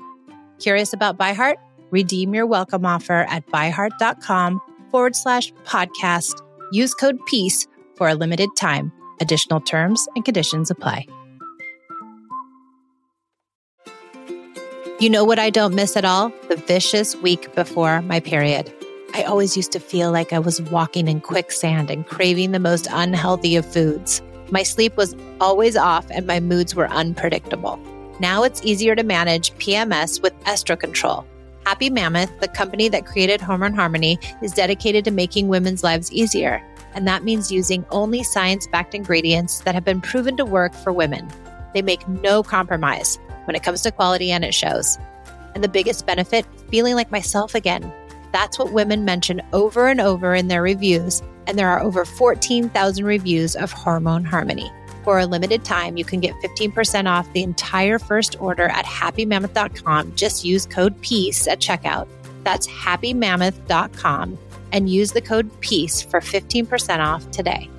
Curious 0.59 0.93
about 0.93 1.19
ByHeart? 1.19 1.57
Redeem 1.91 2.35
your 2.35 2.47
welcome 2.47 2.85
offer 2.85 3.27
at 3.29 3.47
byheart.com 3.49 4.61
forward 4.91 5.17
slash 5.17 5.53
podcast. 5.65 6.35
Use 6.73 6.95
code 6.95 7.19
PEACE 7.27 7.67
for 7.97 8.09
a 8.09 8.15
limited 8.15 8.51
time. 8.57 8.93
Additional 9.21 9.61
terms 9.61 10.07
and 10.15 10.25
conditions 10.25 10.71
apply. 10.71 11.07
You 14.99 15.11
know 15.11 15.25
what 15.25 15.39
I 15.39 15.51
don't 15.51 15.75
miss 15.75 15.97
at 15.97 16.07
all? 16.07 16.33
The 16.49 16.57
vicious 16.57 17.15
week 17.17 17.55
before 17.55 18.01
my 18.03 18.19
period. 18.19 18.73
I 19.15 19.23
always 19.25 19.57
used 19.57 19.73
to 19.73 19.81
feel 19.81 20.11
like 20.11 20.33
I 20.33 20.39
was 20.39 20.61
walking 20.63 21.09
in 21.09 21.21
quicksand 21.21 21.91
and 21.91 22.07
craving 22.07 22.53
the 22.53 22.59
most 22.59 22.89
unhealthy 22.91 23.57
of 23.57 23.71
foods. 23.71 24.23
My 24.51 24.63
sleep 24.63 24.97
was 24.97 25.15
always 25.41 25.77
off 25.77 26.07
and 26.11 26.27
my 26.27 26.41
moods 26.41 26.75
were 26.75 26.89
unpredictable. 26.89 27.79
Now 28.19 28.45
it's 28.45 28.65
easier 28.65 28.95
to 28.95 29.03
manage 29.03 29.53
PMS 29.55 30.23
with 30.23 30.33
Estrocontrol. 30.45 31.27
Happy 31.67 31.91
Mammoth, 31.91 32.31
the 32.41 32.49
company 32.49 32.89
that 32.89 33.05
created 33.05 33.43
Hormone 33.43 33.75
Harmony, 33.75 34.19
is 34.43 34.53
dedicated 34.53 35.05
to 35.05 35.11
making 35.11 35.49
women's 35.49 35.85
lives 35.85 36.11
easier. 36.13 36.63
And 36.95 37.07
that 37.07 37.25
means 37.25 37.53
using 37.53 37.85
only 37.91 38.23
science 38.23 38.67
backed 38.69 38.95
ingredients 38.95 39.59
that 39.61 39.75
have 39.75 39.85
been 39.85 40.01
proven 40.01 40.37
to 40.39 40.47
work 40.47 40.75
for 40.75 40.93
women. 40.93 41.29
They 41.75 41.83
make 41.83 42.09
no 42.09 42.43
compromise 42.43 43.19
when 43.45 43.55
it 43.55 43.63
comes 43.63 43.83
to 43.83 43.91
quality, 43.91 44.31
and 44.31 44.45
it 44.45 44.55
shows. 44.55 44.97
And 45.55 45.63
the 45.63 45.69
biggest 45.69 46.07
benefit, 46.07 46.47
feeling 46.71 46.95
like 46.95 47.11
myself 47.11 47.55
again. 47.55 47.93
That's 48.33 48.59
what 48.59 48.73
women 48.73 49.05
mention 49.05 49.43
over 49.53 49.89
and 49.89 50.01
over 50.01 50.35
in 50.35 50.49
their 50.49 50.63
reviews. 50.63 51.23
And 51.47 51.59
there 51.59 51.69
are 51.69 51.83
over 51.83 52.07
14,000 52.07 53.05
reviews 53.05 53.57
of 53.57 53.73
Hormone 53.73 54.25
Harmony. 54.25 54.71
For 55.07 55.21
a 55.21 55.27
limited 55.27 55.65
time, 55.65 55.97
you 55.97 56.05
can 56.05 56.19
get 56.19 56.35
15% 56.43 57.09
off 57.09 57.33
the 57.33 57.45
entire 57.45 58.01
first 58.01 58.41
order 58.41 58.65
at 58.65 58.85
happymammoth.com. 58.85 60.17
Just 60.17 60.45
use 60.45 60.67
code 60.67 61.01
PEACE 61.01 61.47
at 61.47 61.61
checkout. 61.61 62.09
That's 62.43 62.67
happymammoth.com 62.67 64.37
and 64.73 64.91
use 64.91 65.13
the 65.13 65.21
code 65.21 65.49
PEACE 65.61 66.03
for 66.03 66.19
15% 66.19 66.99
off 66.99 67.31
today. 67.31 67.71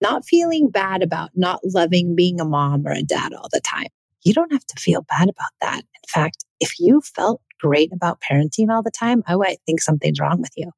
not 0.00 0.24
feeling 0.24 0.70
bad 0.70 1.02
about 1.02 1.28
not 1.34 1.60
loving 1.62 2.14
being 2.14 2.40
a 2.40 2.44
mom 2.44 2.86
or 2.86 2.92
a 2.92 3.02
dad 3.02 3.34
all 3.34 3.48
the 3.52 3.60
time. 3.60 3.88
You 4.22 4.32
don't 4.32 4.52
have 4.52 4.64
to 4.64 4.80
feel 4.80 5.02
bad 5.02 5.28
about 5.28 5.50
that. 5.60 5.80
In 5.80 6.08
fact, 6.08 6.44
if 6.60 6.78
you 6.78 7.00
felt 7.00 7.40
great 7.60 7.92
about 7.92 8.20
parenting 8.20 8.70
all 8.70 8.82
the 8.82 8.90
time, 8.90 9.22
oh, 9.28 9.42
I 9.42 9.56
think 9.66 9.80
something's 9.80 10.20
wrong 10.20 10.40
with 10.40 10.52
you. 10.56 10.70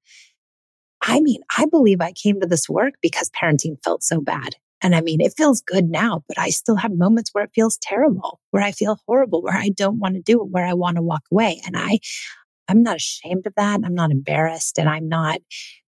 I 1.03 1.21
mean, 1.21 1.41
I 1.57 1.67
believe 1.67 2.01
I 2.01 2.13
came 2.13 2.41
to 2.41 2.47
this 2.47 2.69
work 2.69 2.95
because 3.01 3.31
parenting 3.31 3.83
felt 3.83 4.03
so 4.03 4.21
bad. 4.21 4.57
And 4.83 4.95
I 4.95 5.01
mean, 5.01 5.21
it 5.21 5.35
feels 5.37 5.61
good 5.61 5.91
now, 5.91 6.25
but 6.27 6.39
I 6.39 6.51
still 6.51 6.77
have 6.77 6.93
moments 6.93 7.31
where 7.33 7.45
it 7.45 7.51
feels 7.55 7.79
terrible, 7.79 8.41
where 8.51 8.63
I 8.63 8.73
feel 8.73 8.99
horrible, 9.07 9.43
where 9.43 9.57
I 9.57 9.69
don't 9.69 9.99
want 9.99 10.15
to 10.15 10.23
do 10.23 10.43
it, 10.43 10.51
where 10.51 10.67
I 10.67 10.75
want 10.75 10.97
to 10.97 11.03
walk 11.03 11.23
away. 11.31 11.61
And 11.67 11.77
I, 11.77 11.99
I'm 12.69 12.83
not 12.83 12.97
ashamed 12.97 13.47
of 13.47 13.55
that. 13.57 13.81
I'm 13.85 13.95
not 13.95 14.11
embarrassed 14.11 14.79
and 14.79 14.89
I'm 14.89 15.09
not 15.09 15.41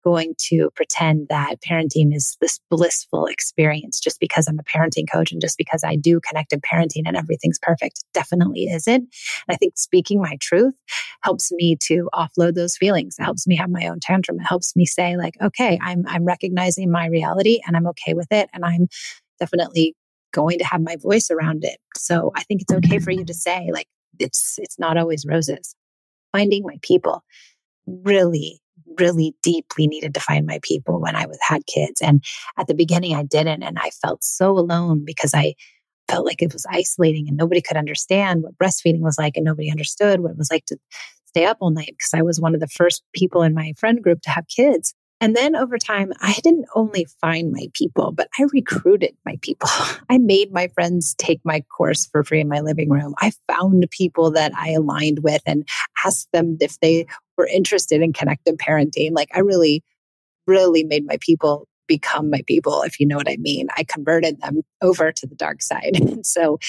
going 0.03 0.35
to 0.37 0.69
pretend 0.75 1.27
that 1.29 1.55
parenting 1.61 2.15
is 2.15 2.37
this 2.41 2.59
blissful 2.69 3.25
experience 3.25 3.99
just 3.99 4.19
because 4.19 4.47
I'm 4.47 4.59
a 4.59 4.63
parenting 4.63 5.09
coach 5.11 5.31
and 5.31 5.41
just 5.41 5.57
because 5.57 5.83
I 5.83 5.95
do 5.95 6.19
connected 6.19 6.61
parenting 6.61 7.03
and 7.05 7.17
everything's 7.17 7.59
perfect. 7.59 8.03
Definitely 8.13 8.65
isn't. 8.65 8.95
And 8.95 9.09
I 9.49 9.55
think 9.55 9.77
speaking 9.77 10.21
my 10.21 10.37
truth 10.39 10.75
helps 11.21 11.51
me 11.51 11.77
to 11.83 12.09
offload 12.13 12.55
those 12.55 12.77
feelings. 12.77 13.17
It 13.19 13.23
helps 13.23 13.47
me 13.47 13.55
have 13.57 13.69
my 13.69 13.87
own 13.87 13.99
tantrum. 13.99 14.39
It 14.39 14.45
helps 14.45 14.75
me 14.75 14.85
say 14.85 15.17
like, 15.17 15.35
okay, 15.41 15.79
I'm, 15.81 16.05
I'm 16.07 16.25
recognizing 16.25 16.91
my 16.91 17.07
reality 17.07 17.59
and 17.65 17.75
I'm 17.75 17.87
okay 17.87 18.13
with 18.13 18.31
it. 18.31 18.49
And 18.53 18.63
I'm 18.65 18.87
definitely 19.39 19.95
going 20.31 20.59
to 20.59 20.65
have 20.65 20.81
my 20.81 20.95
voice 20.95 21.31
around 21.31 21.63
it. 21.63 21.79
So 21.97 22.31
I 22.35 22.43
think 22.43 22.61
it's 22.61 22.73
okay 22.73 22.99
for 22.99 23.11
you 23.11 23.25
to 23.25 23.33
say 23.33 23.69
like, 23.73 23.87
it's, 24.19 24.59
it's 24.59 24.77
not 24.77 24.97
always 24.97 25.25
roses. 25.25 25.75
Finding 26.31 26.63
my 26.63 26.77
people 26.81 27.23
really 27.87 28.61
really 28.97 29.35
deeply 29.43 29.87
needed 29.87 30.13
to 30.13 30.19
find 30.19 30.45
my 30.45 30.59
people 30.61 30.99
when 30.99 31.15
I 31.15 31.25
was, 31.25 31.37
had 31.41 31.65
kids. 31.65 32.01
And 32.01 32.23
at 32.57 32.67
the 32.67 32.73
beginning, 32.73 33.15
I 33.15 33.23
didn't. 33.23 33.63
And 33.63 33.77
I 33.79 33.89
felt 34.01 34.23
so 34.23 34.51
alone 34.51 35.03
because 35.05 35.33
I 35.33 35.55
felt 36.09 36.25
like 36.25 36.41
it 36.41 36.53
was 36.53 36.65
isolating 36.69 37.27
and 37.27 37.37
nobody 37.37 37.61
could 37.61 37.77
understand 37.77 38.41
what 38.41 38.57
breastfeeding 38.57 39.01
was 39.01 39.17
like 39.17 39.37
and 39.37 39.45
nobody 39.45 39.69
understood 39.69 40.21
what 40.21 40.31
it 40.31 40.37
was 40.37 40.51
like 40.51 40.65
to 40.65 40.77
stay 41.27 41.45
up 41.45 41.57
all 41.61 41.69
night 41.69 41.95
because 41.97 42.13
I 42.13 42.23
was 42.23 42.41
one 42.41 42.55
of 42.55 42.59
the 42.59 42.67
first 42.67 43.03
people 43.13 43.43
in 43.43 43.53
my 43.53 43.73
friend 43.77 44.01
group 44.01 44.21
to 44.21 44.29
have 44.31 44.47
kids. 44.47 44.93
And 45.21 45.35
then 45.35 45.55
over 45.55 45.77
time, 45.77 46.13
I 46.21 46.33
didn't 46.43 46.65
only 46.75 47.05
find 47.19 47.51
my 47.51 47.67
people, 47.73 48.13
but 48.13 48.29
I 48.39 48.45
recruited 48.53 49.15
my 49.25 49.37
people. 49.41 49.69
I 50.09 50.17
made 50.17 50.51
my 50.51 50.69
friends 50.69 51.13
take 51.15 51.41
my 51.43 51.61
course 51.61 52.05
for 52.05 52.23
free 52.23 52.39
in 52.39 52.47
my 52.47 52.61
living 52.61 52.89
room. 52.89 53.13
I 53.19 53.33
found 53.47 53.85
people 53.91 54.31
that 54.31 54.53
I 54.55 54.71
aligned 54.71 55.19
with 55.21 55.41
and 55.45 55.67
asked 56.05 56.29
them 56.31 56.57
if 56.61 56.79
they 56.79 57.05
were 57.39 57.47
interested 57.47 58.01
in 58.01 58.13
connected 58.13 58.57
parenting. 58.57 59.13
Like 59.13 59.29
I 59.33 59.39
really, 59.39 59.81
really 60.45 60.83
made 60.83 61.05
my 61.05 61.17
people 61.21 61.67
become 61.87 62.29
my 62.29 62.41
people, 62.45 62.83
if 62.83 62.99
you 62.99 63.07
know 63.07 63.15
what 63.15 63.29
I 63.29 63.37
mean. 63.37 63.67
I 63.75 63.83
converted 63.85 64.41
them 64.41 64.61
over 64.83 65.11
to 65.11 65.25
the 65.25 65.35
dark 65.35 65.63
side. 65.63 65.97
So, 66.23 66.59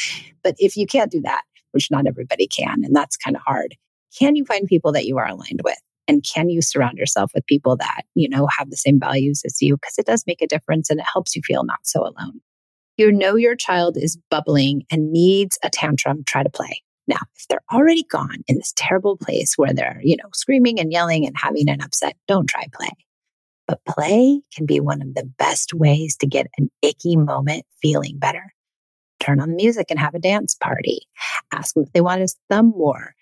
but 0.44 0.54
if 0.58 0.76
you 0.76 0.86
can't 0.86 1.10
do 1.10 1.20
that, 1.22 1.42
which 1.72 1.90
not 1.90 2.06
everybody 2.06 2.46
can, 2.46 2.84
and 2.84 2.94
that's 2.94 3.16
kind 3.16 3.36
of 3.36 3.42
hard, 3.42 3.74
can 4.16 4.36
you 4.36 4.44
find 4.44 4.66
people 4.66 4.92
that 4.92 5.06
you 5.06 5.18
are 5.18 5.26
aligned 5.26 5.60
with? 5.64 5.78
And 6.06 6.24
can 6.24 6.48
you 6.48 6.62
surround 6.62 6.98
yourself 6.98 7.32
with 7.34 7.44
people 7.46 7.76
that, 7.76 8.02
you 8.14 8.28
know, 8.28 8.48
have 8.56 8.70
the 8.70 8.76
same 8.76 9.00
values 9.00 9.42
as 9.44 9.60
you? 9.60 9.76
Because 9.76 9.98
it 9.98 10.06
does 10.06 10.24
make 10.26 10.40
a 10.40 10.46
difference 10.46 10.88
and 10.88 11.00
it 11.00 11.06
helps 11.12 11.34
you 11.34 11.42
feel 11.44 11.64
not 11.64 11.80
so 11.82 12.02
alone. 12.02 12.40
You 12.96 13.10
know 13.10 13.34
your 13.34 13.56
child 13.56 13.96
is 13.96 14.18
bubbling 14.30 14.84
and 14.90 15.10
needs 15.10 15.58
a 15.62 15.70
tantrum, 15.70 16.22
try 16.24 16.42
to 16.42 16.50
play. 16.50 16.82
Now, 17.10 17.18
if 17.34 17.48
they're 17.48 17.58
already 17.72 18.04
gone 18.04 18.44
in 18.46 18.54
this 18.54 18.72
terrible 18.76 19.16
place 19.16 19.58
where 19.58 19.74
they're, 19.74 20.00
you 20.00 20.16
know, 20.16 20.28
screaming 20.32 20.78
and 20.78 20.92
yelling 20.92 21.26
and 21.26 21.34
having 21.36 21.68
an 21.68 21.82
upset, 21.82 22.14
don't 22.28 22.48
try 22.48 22.66
play. 22.72 22.92
But 23.66 23.84
play 23.84 24.42
can 24.54 24.64
be 24.64 24.78
one 24.78 25.02
of 25.02 25.14
the 25.14 25.28
best 25.36 25.74
ways 25.74 26.16
to 26.18 26.28
get 26.28 26.46
an 26.56 26.70
icky 26.82 27.16
moment 27.16 27.64
feeling 27.82 28.16
better. 28.16 28.54
Turn 29.18 29.40
on 29.40 29.50
the 29.50 29.56
music 29.56 29.88
and 29.90 29.98
have 29.98 30.14
a 30.14 30.20
dance 30.20 30.54
party. 30.54 31.00
Ask 31.52 31.74
them 31.74 31.82
if 31.82 31.92
they 31.92 32.00
want 32.00 32.20
to 32.20 32.32
thumb 32.48 32.72
war. 32.72 33.16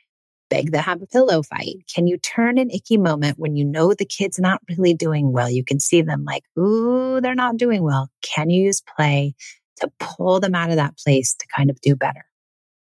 Beg 0.50 0.66
them 0.66 0.72
to 0.72 0.80
have 0.82 1.00
a 1.00 1.06
pillow 1.06 1.42
fight. 1.42 1.76
Can 1.94 2.06
you 2.06 2.18
turn 2.18 2.58
an 2.58 2.70
icky 2.70 2.98
moment 2.98 3.38
when 3.38 3.56
you 3.56 3.64
know 3.64 3.94
the 3.94 4.04
kid's 4.04 4.38
not 4.38 4.60
really 4.68 4.92
doing 4.92 5.32
well? 5.32 5.48
You 5.48 5.64
can 5.64 5.80
see 5.80 6.02
them 6.02 6.24
like, 6.24 6.44
ooh, 6.58 7.22
they're 7.22 7.34
not 7.34 7.56
doing 7.56 7.82
well. 7.82 8.10
Can 8.20 8.50
you 8.50 8.64
use 8.64 8.82
play 8.82 9.34
to 9.76 9.90
pull 9.98 10.40
them 10.40 10.54
out 10.54 10.68
of 10.68 10.76
that 10.76 10.98
place 10.98 11.34
to 11.34 11.46
kind 11.56 11.70
of 11.70 11.80
do 11.80 11.96
better? 11.96 12.27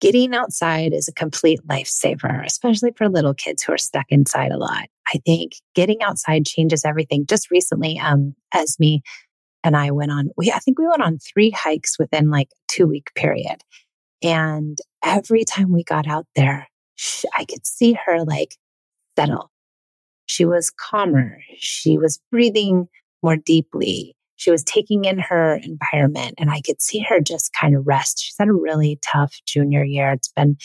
Getting 0.01 0.33
outside 0.33 0.93
is 0.93 1.07
a 1.07 1.13
complete 1.13 1.59
lifesaver, 1.67 2.43
especially 2.45 2.91
for 2.97 3.07
little 3.07 3.33
kids 3.33 3.63
who 3.63 3.71
are 3.71 3.77
stuck 3.77 4.07
inside 4.09 4.51
a 4.51 4.57
lot. 4.57 4.89
I 5.13 5.19
think 5.25 5.53
getting 5.75 6.01
outside 6.01 6.45
changes 6.45 6.83
everything. 6.83 7.25
Just 7.27 7.51
recently, 7.51 7.99
um, 7.99 8.35
Esme 8.53 8.97
and 9.63 9.77
I 9.77 9.91
went 9.91 10.11
on, 10.11 10.29
we, 10.35 10.51
I 10.51 10.57
think 10.59 10.79
we 10.79 10.87
went 10.87 11.03
on 11.03 11.19
three 11.19 11.51
hikes 11.51 11.99
within 11.99 12.29
like 12.29 12.49
two 12.67 12.87
week 12.87 13.11
period. 13.15 13.61
And 14.23 14.77
every 15.03 15.45
time 15.45 15.71
we 15.71 15.83
got 15.83 16.07
out 16.07 16.25
there, 16.35 16.67
she, 16.95 17.27
I 17.33 17.45
could 17.45 17.65
see 17.65 17.97
her 18.05 18.23
like 18.25 18.57
settle. 19.15 19.51
She 20.25 20.45
was 20.45 20.71
calmer. 20.71 21.39
She 21.57 21.97
was 21.97 22.19
breathing 22.31 22.87
more 23.21 23.37
deeply 23.37 24.15
she 24.41 24.49
was 24.49 24.63
taking 24.63 25.05
in 25.05 25.19
her 25.19 25.59
environment 25.61 26.33
and 26.39 26.49
I 26.49 26.61
could 26.61 26.81
see 26.81 27.05
her 27.07 27.19
just 27.19 27.53
kind 27.53 27.75
of 27.75 27.85
rest. 27.85 28.23
She's 28.23 28.35
had 28.39 28.47
a 28.47 28.53
really 28.53 28.99
tough 29.05 29.35
junior 29.45 29.83
year. 29.83 30.13
It's 30.13 30.29
been 30.29 30.57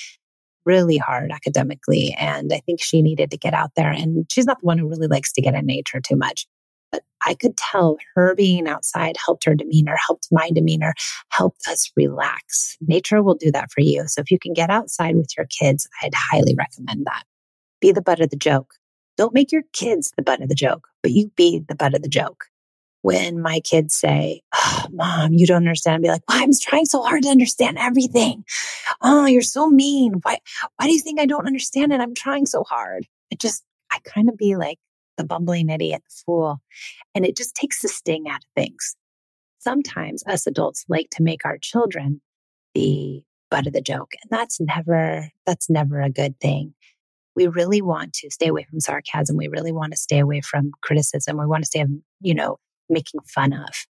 really 0.65 0.97
hard 0.97 1.31
academically. 1.31 2.17
And 2.19 2.55
I 2.55 2.61
think 2.61 2.83
she 2.83 3.03
needed 3.03 3.31
to 3.33 3.37
get 3.37 3.53
out 3.53 3.73
there. 3.77 3.91
And 3.91 4.25
she's 4.33 4.47
not 4.47 4.61
the 4.61 4.67
one 4.67 4.79
who 4.79 4.89
really 4.89 5.09
likes 5.09 5.31
to 5.33 5.43
get 5.43 5.55
in 5.55 5.67
nature 5.67 6.01
too 6.01 6.17
much. 6.17 6.47
But 6.91 7.03
I 7.27 7.35
could 7.35 7.59
tell 7.59 7.99
her 8.15 8.35
being 8.35 8.67
outside 8.67 9.19
helped 9.23 9.45
her 9.45 9.55
demeanor, 9.55 9.97
helped 10.07 10.29
my 10.33 10.51
demeanor, 10.51 10.95
helped 11.29 11.69
us 11.69 11.93
relax. 11.97 12.79
Nature 12.81 13.23
will 13.23 13.35
do 13.35 13.53
that 13.53 13.71
for 13.71 13.83
you. 13.83 14.09
So 14.09 14.23
if 14.23 14.31
you 14.31 14.39
can 14.39 14.55
get 14.55 14.71
outside 14.71 15.17
with 15.17 15.37
your 15.37 15.49
kids, 15.51 15.87
I'd 16.03 16.15
highly 16.15 16.55
recommend 16.57 17.05
that. 17.05 17.25
Be 17.83 17.93
the 17.93 18.01
butt 18.01 18.23
of 18.23 18.31
the 18.31 18.37
joke. 18.37 18.73
Don't 19.19 19.35
make 19.35 19.53
your 19.53 19.65
kids 19.75 20.15
the 20.17 20.23
butt 20.23 20.41
of 20.41 20.49
the 20.49 20.55
joke, 20.55 20.89
but 21.03 21.13
you 21.13 21.31
be 21.37 21.63
the 21.69 21.75
butt 21.75 21.95
of 21.95 22.01
the 22.01 22.09
joke 22.09 22.47
when 23.07 23.41
my 23.41 23.61
kids 23.61 23.95
say, 23.95 24.43
oh, 24.53 24.87
Mom, 24.91 25.33
you 25.33 25.47
don't 25.47 25.59
understand, 25.59 25.95
I'd 25.95 26.03
be 26.03 26.09
like, 26.09 26.23
well, 26.29 26.43
I'm 26.43 26.51
trying 26.61 26.87
so 26.87 27.03
hard 27.03 27.23
to 27.23 27.29
understand 27.29 27.79
everything. 27.79 28.43
Oh, 29.01 29.27
you're 29.27 29.43
so 29.43 29.69
mean. 29.69 30.15
Why, 30.23 30.39
why 30.75 30.87
do 30.87 30.93
you 30.93 31.01
think 31.01 31.21
I 31.21 31.27
don't 31.27 31.47
understand 31.47 31.93
it? 31.93 32.01
I'm 32.01 32.17
trying 32.17 32.47
so 32.47 32.65
hard. 32.65 33.07
It 33.31 33.39
just, 33.39 33.63
I 33.93 34.01
kind 34.05 34.29
of 34.29 34.37
be 34.37 34.57
like 34.57 34.81
the 35.19 35.23
bumbling 35.23 35.69
idiot, 35.69 36.03
the 36.03 36.23
fool. 36.27 36.61
And 37.15 37.25
it 37.25 37.37
just 37.37 37.55
takes 37.55 37.81
the 37.81 37.87
sting 37.87 38.25
out 38.29 38.43
of 38.43 38.51
things. 38.57 38.97
Sometimes 39.61 40.25
us 40.27 40.49
adults 40.49 40.85
like 40.89 41.09
to 41.11 41.23
make 41.23 41.45
our 41.45 41.59
children 41.59 42.21
the 42.75 43.23
butt 43.53 43.69
of 43.69 43.73
the 43.73 43.81
joke. 43.81 44.15
And 44.21 44.37
that's 44.37 44.61
never, 44.61 45.31
that's 45.47 45.71
never 45.71 46.01
a 46.01 46.11
good 46.11 46.41
thing 46.41 46.75
we 47.37 47.47
really 47.47 47.83
want 47.83 48.15
to 48.15 48.31
stay 48.31 48.49
away 48.49 48.67
from 48.69 48.81
sarcasm. 48.81 49.37
We 49.37 49.49
really 49.49 49.71
want 49.71 49.93
to 49.93 49.99
stay 49.99 50.19
away 50.19 50.41
from 50.41 50.73
criticism. 50.81 51.37
We 51.39 51.47
want 51.47 51.63
to 51.63 51.67
stay, 51.67 51.85
you 52.23 52.35
know, 52.35 52.57
making 52.89 53.21
fun 53.27 53.53
of. 53.53 53.87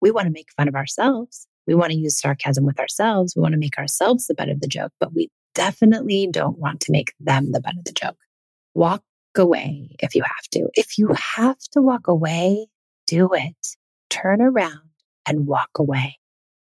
We 0.00 0.10
want 0.10 0.26
to 0.26 0.32
make 0.32 0.52
fun 0.56 0.68
of 0.68 0.74
ourselves. 0.74 1.46
We 1.66 1.74
want 1.74 1.92
to 1.92 1.98
use 1.98 2.18
sarcasm 2.18 2.64
with 2.64 2.80
ourselves. 2.80 3.34
We 3.36 3.42
want 3.42 3.52
to 3.52 3.58
make 3.58 3.78
ourselves 3.78 4.26
the 4.26 4.34
butt 4.34 4.48
of 4.48 4.60
the 4.60 4.68
joke, 4.68 4.92
but 4.98 5.12
we 5.12 5.30
definitely 5.54 6.28
don't 6.30 6.58
want 6.58 6.80
to 6.82 6.92
make 6.92 7.12
them 7.20 7.52
the 7.52 7.60
butt 7.60 7.76
of 7.76 7.84
the 7.84 7.92
joke. 7.92 8.16
Walk 8.74 9.04
away 9.36 9.94
if 10.00 10.14
you 10.14 10.22
have 10.22 10.48
to. 10.52 10.68
If 10.74 10.98
you 10.98 11.14
have 11.36 11.58
to 11.72 11.82
walk 11.82 12.08
away, 12.08 12.66
do 13.06 13.32
it. 13.34 13.76
Turn 14.08 14.40
around 14.40 14.80
and 15.26 15.46
walk 15.46 15.70
away. 15.78 16.18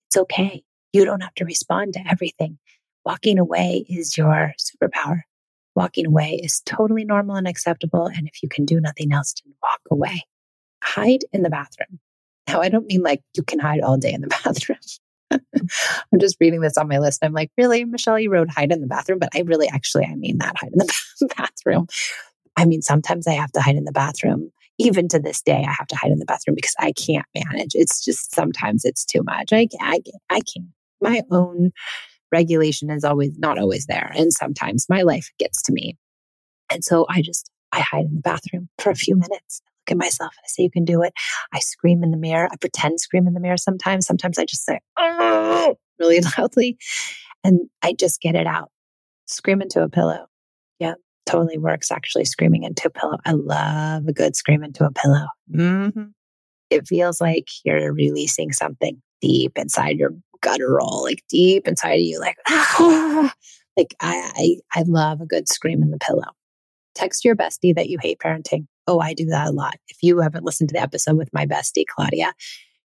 It's 0.09 0.17
okay. 0.17 0.65
You 0.93 1.05
don't 1.05 1.23
have 1.23 1.35
to 1.35 1.45
respond 1.45 1.95
to 1.95 2.09
everything. 2.11 2.59
Walking 3.05 3.39
away 3.39 3.85
is 3.89 4.17
your 4.19 4.55
superpower. 4.59 5.21
Walking 5.77 6.07
away 6.07 6.41
is 6.43 6.61
totally 6.67 7.05
normal 7.05 7.37
and 7.37 7.47
acceptable. 7.47 8.07
And 8.07 8.27
if 8.27 8.43
you 8.43 8.49
can 8.49 8.65
do 8.65 8.81
nothing 8.81 9.13
else, 9.13 9.35
then 9.45 9.55
walk 9.63 9.81
away 9.91 10.25
hide 10.83 11.25
in 11.33 11.43
the 11.43 11.51
bathroom. 11.51 11.99
Now, 12.49 12.61
I 12.61 12.69
don't 12.69 12.87
mean 12.87 13.03
like 13.03 13.23
you 13.37 13.43
can 13.43 13.59
hide 13.59 13.81
all 13.81 13.97
day 13.97 14.13
in 14.13 14.23
the 14.23 14.29
bathroom. 14.45 14.79
I'm 15.33 16.19
just 16.19 16.37
reading 16.41 16.61
this 16.61 16.77
on 16.77 16.89
my 16.89 16.99
list. 16.99 17.25
I'm 17.25 17.33
like, 17.33 17.51
really, 17.57 17.85
Michelle, 17.85 18.19
you 18.19 18.31
wrote 18.31 18.51
hide 18.51 18.73
in 18.73 18.81
the 18.81 18.87
bathroom, 18.87 19.19
but 19.19 19.31
I 19.35 19.41
really 19.41 19.69
actually, 19.69 20.05
I 20.05 20.15
mean 20.17 20.39
that 20.39 20.57
hide 20.59 20.73
in 20.73 20.79
the 20.79 21.29
bathroom. 21.37 21.87
I 22.57 22.65
mean, 22.65 22.83
sometimes 22.83 23.27
I 23.27 23.33
have 23.33 23.53
to 23.53 23.61
hide 23.61 23.77
in 23.77 23.85
the 23.85 23.93
bathroom. 23.93 24.51
Even 24.79 25.09
to 25.09 25.19
this 25.19 25.43
day, 25.43 25.65
I 25.67 25.73
have 25.79 25.87
to 25.89 25.97
hide 25.97 26.11
in 26.11 26.19
the 26.19 26.25
bathroom 26.25 26.55
because 26.55 26.75
I 26.79 26.93
can't 26.93 27.27
manage. 27.35 27.73
It's 27.75 28.03
just 28.03 28.35
sometimes 28.35 28.85
it's 28.85 29.05
too 29.05 29.23
much. 29.23 29.53
I, 29.53 29.69
I, 29.81 30.01
I 30.31 30.41
can't. 30.41 30.69
My 31.03 31.23
own 31.31 31.71
regulation 32.33 32.91
is 32.91 33.05
always 33.05 33.39
not 33.39 33.59
always 33.59 33.87
there. 33.87 34.11
And 34.15 34.33
sometimes 34.33 34.87
my 34.89 35.03
life 35.03 35.31
gets 35.39 35.63
to 35.65 35.73
me. 35.73 35.97
And 36.73 36.85
so 36.85 37.07
I 37.09 37.23
just, 37.23 37.51
I 37.73 37.81
hide 37.81 38.07
in 38.07 38.15
the 38.17 38.21
bathroom 38.23 38.69
for 38.79 38.91
a 38.91 38.95
few 38.95 39.17
minutes 39.17 39.63
at 39.91 39.97
myself 39.97 40.33
and 40.37 40.45
I 40.45 40.49
say, 40.49 40.63
You 40.65 40.71
can 40.71 40.85
do 40.85 41.03
it. 41.03 41.13
I 41.53 41.59
scream 41.61 42.03
in 42.03 42.11
the 42.11 42.17
mirror. 42.17 42.49
I 42.51 42.57
pretend 42.57 43.01
scream 43.01 43.27
in 43.27 43.35
the 43.35 43.41
mirror 43.41 43.57
sometimes. 43.57 44.07
Sometimes 44.07 44.39
I 44.39 44.45
just 44.45 44.65
say, 44.65 44.81
Oh, 44.99 45.77
really 45.99 46.21
loudly. 46.39 46.79
And 47.45 47.61
I 47.83 47.93
just 47.93 48.21
get 48.21 48.35
it 48.35 48.47
out. 48.47 48.71
Scream 49.27 49.63
into 49.63 49.83
a 49.83 49.89
pillow. 49.89 50.27
Yeah, 50.79 50.95
totally 51.27 51.59
works 51.59 51.91
actually 51.91 52.25
screaming 52.25 52.65
into 52.65 52.89
a 52.89 52.91
pillow. 52.91 53.19
I 53.25 53.33
love 53.33 54.07
a 54.07 54.13
good 54.13 54.37
scream 54.37 54.63
into 54.65 54.85
a 54.85 54.93
pillow. 54.93 55.27
Mm-hmm. 55.53 56.03
it 56.71 56.87
feels 56.87 57.21
like 57.21 57.49
you're 57.65 57.93
releasing 57.93 58.53
something 58.53 59.01
deep 59.21 59.53
inside 59.57 59.99
your 59.99 60.15
guttural, 60.41 61.03
like 61.03 61.23
deep 61.29 61.67
inside 61.69 61.95
of 61.95 62.01
you, 62.01 62.19
like, 62.21 62.37
ah, 62.49 63.35
like 63.77 63.95
I, 64.01 64.31
I, 64.75 64.81
I 64.81 64.85
love 64.87 65.21
a 65.21 65.27
good 65.27 65.49
scream 65.49 65.83
in 65.83 65.91
the 65.91 65.99
pillow. 65.99 66.33
Text 66.95 67.25
your 67.25 67.37
bestie 67.37 67.75
that 67.75 67.89
you 67.89 67.99
hate 68.01 68.19
parenting. 68.19 68.67
Oh, 68.91 68.99
I 68.99 69.15
do 69.15 69.27
that 69.27 69.47
a 69.47 69.53
lot. 69.53 69.77
If 69.87 69.99
you 70.03 70.19
haven't 70.19 70.45
listened 70.45 70.71
to 70.71 70.73
the 70.73 70.83
episode 70.83 71.17
with 71.17 71.33
my 71.33 71.47
bestie, 71.47 71.85
Claudia, 71.89 72.33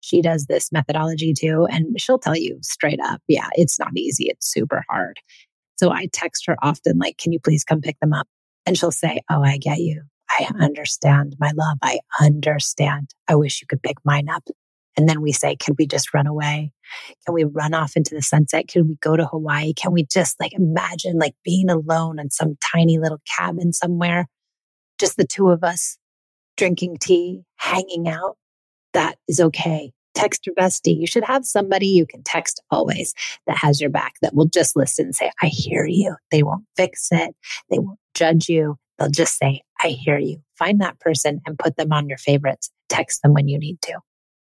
she 0.01 0.21
does 0.21 0.47
this 0.47 0.73
methodology 0.73 1.33
too. 1.33 1.69
And 1.71 2.01
she'll 2.01 2.19
tell 2.19 2.37
you 2.37 2.59
straight 2.61 2.99
up, 3.01 3.21
yeah, 3.29 3.47
it's 3.53 3.79
not 3.79 3.97
easy. 3.97 4.25
It's 4.27 4.51
super 4.51 4.85
hard. 4.89 5.19
So 5.77 5.93
I 5.93 6.09
text 6.13 6.47
her 6.47 6.57
often, 6.61 6.99
like, 6.99 7.19
can 7.19 7.33
you 7.33 7.39
please 7.39 7.63
come 7.63 7.81
pick 7.81 8.01
them 8.01 8.13
up? 8.13 8.27
And 8.67 8.77
she'll 8.77 8.91
say, 8.91 9.21
oh, 9.31 9.45
I 9.45 9.59
get 9.59 9.79
you. 9.79 10.03
I 10.29 10.49
understand, 10.61 11.37
my 11.39 11.53
love. 11.55 11.79
I 11.83 12.01
understand. 12.21 13.11
I 13.29 13.37
wish 13.37 13.61
you 13.61 13.69
could 13.69 13.83
pick 13.83 13.99
mine 14.05 14.29
up. 14.29 14.43
And 14.97 15.09
then 15.09 15.23
we 15.23 15.31
say, 15.31 15.55
can 15.55 15.77
we 15.79 15.87
just 15.87 16.13
run 16.13 16.27
away? 16.27 16.73
Can 17.25 17.35
we 17.35 17.45
run 17.45 17.75
off 17.75 17.93
into 17.97 18.17
the 18.17 18.23
sunset? 18.23 18.67
Can 18.67 18.89
we 18.89 18.97
go 19.01 19.17
to 19.17 19.27
Hawaii? 19.27 19.73
Can 19.73 19.93
we 19.93 20.05
just 20.05 20.41
like 20.41 20.53
imagine 20.53 21.17
like 21.21 21.35
being 21.45 21.71
alone 21.71 22.19
in 22.19 22.29
some 22.31 22.57
tiny 22.61 22.99
little 22.99 23.21
cabin 23.39 23.73
somewhere? 23.73 24.27
Just 25.03 25.17
the 25.17 25.27
two 25.27 25.51
of 25.51 25.65
us 25.65 25.99
drinking 26.57 26.99
tea, 27.01 27.43
hanging 27.57 28.07
out. 28.07 28.37
That 28.93 29.17
is 29.27 29.41
okay. 29.41 29.93
Text 30.15 30.47
your 30.47 30.55
bestie. 30.55 30.97
You 30.97 31.09
should 31.09 31.25
have 31.25 31.45
somebody 31.45 31.89
you 31.89 32.07
can 32.07 32.23
text 32.23 32.63
always 32.71 33.13
that 33.49 33.57
has 33.57 33.81
your 33.81 33.91
back, 33.91 34.13
that 34.23 34.33
will 34.33 34.47
just 34.47 34.77
listen 34.77 35.07
and 35.07 35.15
say, 35.17 35.33
I 35.43 35.47
hear 35.47 35.87
you. 35.87 36.15
They 36.31 36.45
won't 36.45 36.67
fix 36.77 37.09
it. 37.11 37.35
They 37.69 37.81
won't 37.81 37.99
judge 38.15 38.49
you. 38.49 38.77
They'll 38.97 39.11
just 39.11 39.39
say, 39.39 39.63
I 39.83 39.89
hear 39.89 40.19
you. 40.19 40.41
Find 40.57 40.81
that 40.81 41.01
person 41.01 41.41
and 41.47 41.59
put 41.59 41.77
them 41.77 41.93
on 41.93 42.09
your 42.09 42.19
favorites. 42.19 42.71
Text 42.89 43.23
them 43.23 43.33
when 43.33 43.49
you 43.49 43.59
need 43.59 43.83
to. 43.83 43.99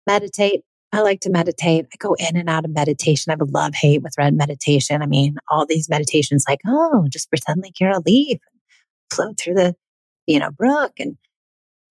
Meditate. 0.05 0.61
I 0.91 1.01
like 1.01 1.21
to 1.21 1.31
meditate. 1.31 1.87
I 1.91 1.95
go 1.97 2.13
in 2.19 2.37
and 2.37 2.51
out 2.51 2.65
of 2.65 2.71
meditation. 2.71 3.31
I 3.31 3.33
have 3.33 3.41
a 3.41 3.45
love 3.45 3.73
hate 3.73 4.03
with 4.03 4.13
red 4.15 4.35
meditation. 4.35 5.01
I 5.01 5.07
mean, 5.07 5.37
all 5.49 5.65
these 5.65 5.89
meditations 5.89 6.45
like, 6.47 6.59
oh, 6.67 7.07
just 7.09 7.31
pretend 7.31 7.63
like 7.63 7.79
you're 7.79 7.89
a 7.89 8.01
leaf, 8.05 8.37
float 9.09 9.39
through 9.39 9.55
the, 9.55 9.75
you 10.27 10.39
know, 10.39 10.51
brook 10.51 10.93
and 10.99 11.17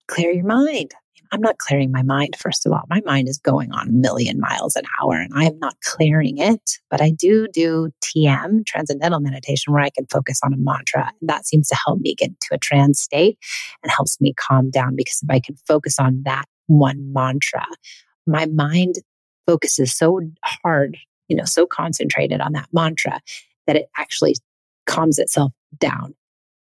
clear 0.07 0.31
your 0.31 0.45
mind. 0.45 0.93
I'm 1.31 1.41
not 1.41 1.57
clearing 1.57 1.91
my 1.91 2.03
mind, 2.03 2.35
first 2.37 2.65
of 2.65 2.71
all. 2.71 2.83
My 2.89 3.01
mind 3.05 3.27
is 3.27 3.39
going 3.39 3.71
on 3.71 3.89
a 3.89 3.91
million 3.91 4.39
miles 4.39 4.75
an 4.75 4.83
hour 5.01 5.15
and 5.15 5.31
I 5.35 5.45
am 5.45 5.57
not 5.59 5.75
clearing 5.83 6.37
it. 6.37 6.77
But 6.89 7.01
I 7.01 7.09
do 7.09 7.47
do 7.47 7.89
TM, 8.03 8.65
transcendental 8.65 9.19
meditation, 9.19 9.73
where 9.73 9.81
I 9.81 9.89
can 9.89 10.05
focus 10.05 10.39
on 10.43 10.53
a 10.53 10.57
mantra. 10.57 11.11
And 11.19 11.29
that 11.29 11.45
seems 11.45 11.67
to 11.69 11.77
help 11.85 11.99
me 11.99 12.15
get 12.15 12.29
into 12.29 12.47
a 12.51 12.57
trance 12.57 13.01
state 13.01 13.37
and 13.83 13.91
helps 13.91 14.21
me 14.21 14.33
calm 14.37 14.69
down 14.69 14.95
because 14.95 15.21
if 15.23 15.29
I 15.29 15.39
can 15.39 15.55
focus 15.67 15.99
on 15.99 16.21
that 16.25 16.45
one 16.67 17.11
mantra, 17.11 17.65
my 18.27 18.45
mind 18.45 18.95
focuses 19.47 19.95
so 19.95 20.21
hard, 20.43 20.97
you 21.27 21.35
know, 21.35 21.45
so 21.45 21.65
concentrated 21.65 22.39
on 22.41 22.53
that 22.53 22.69
mantra 22.71 23.19
that 23.67 23.75
it 23.75 23.89
actually 23.97 24.35
calms 24.85 25.19
itself 25.19 25.53
down. 25.79 26.13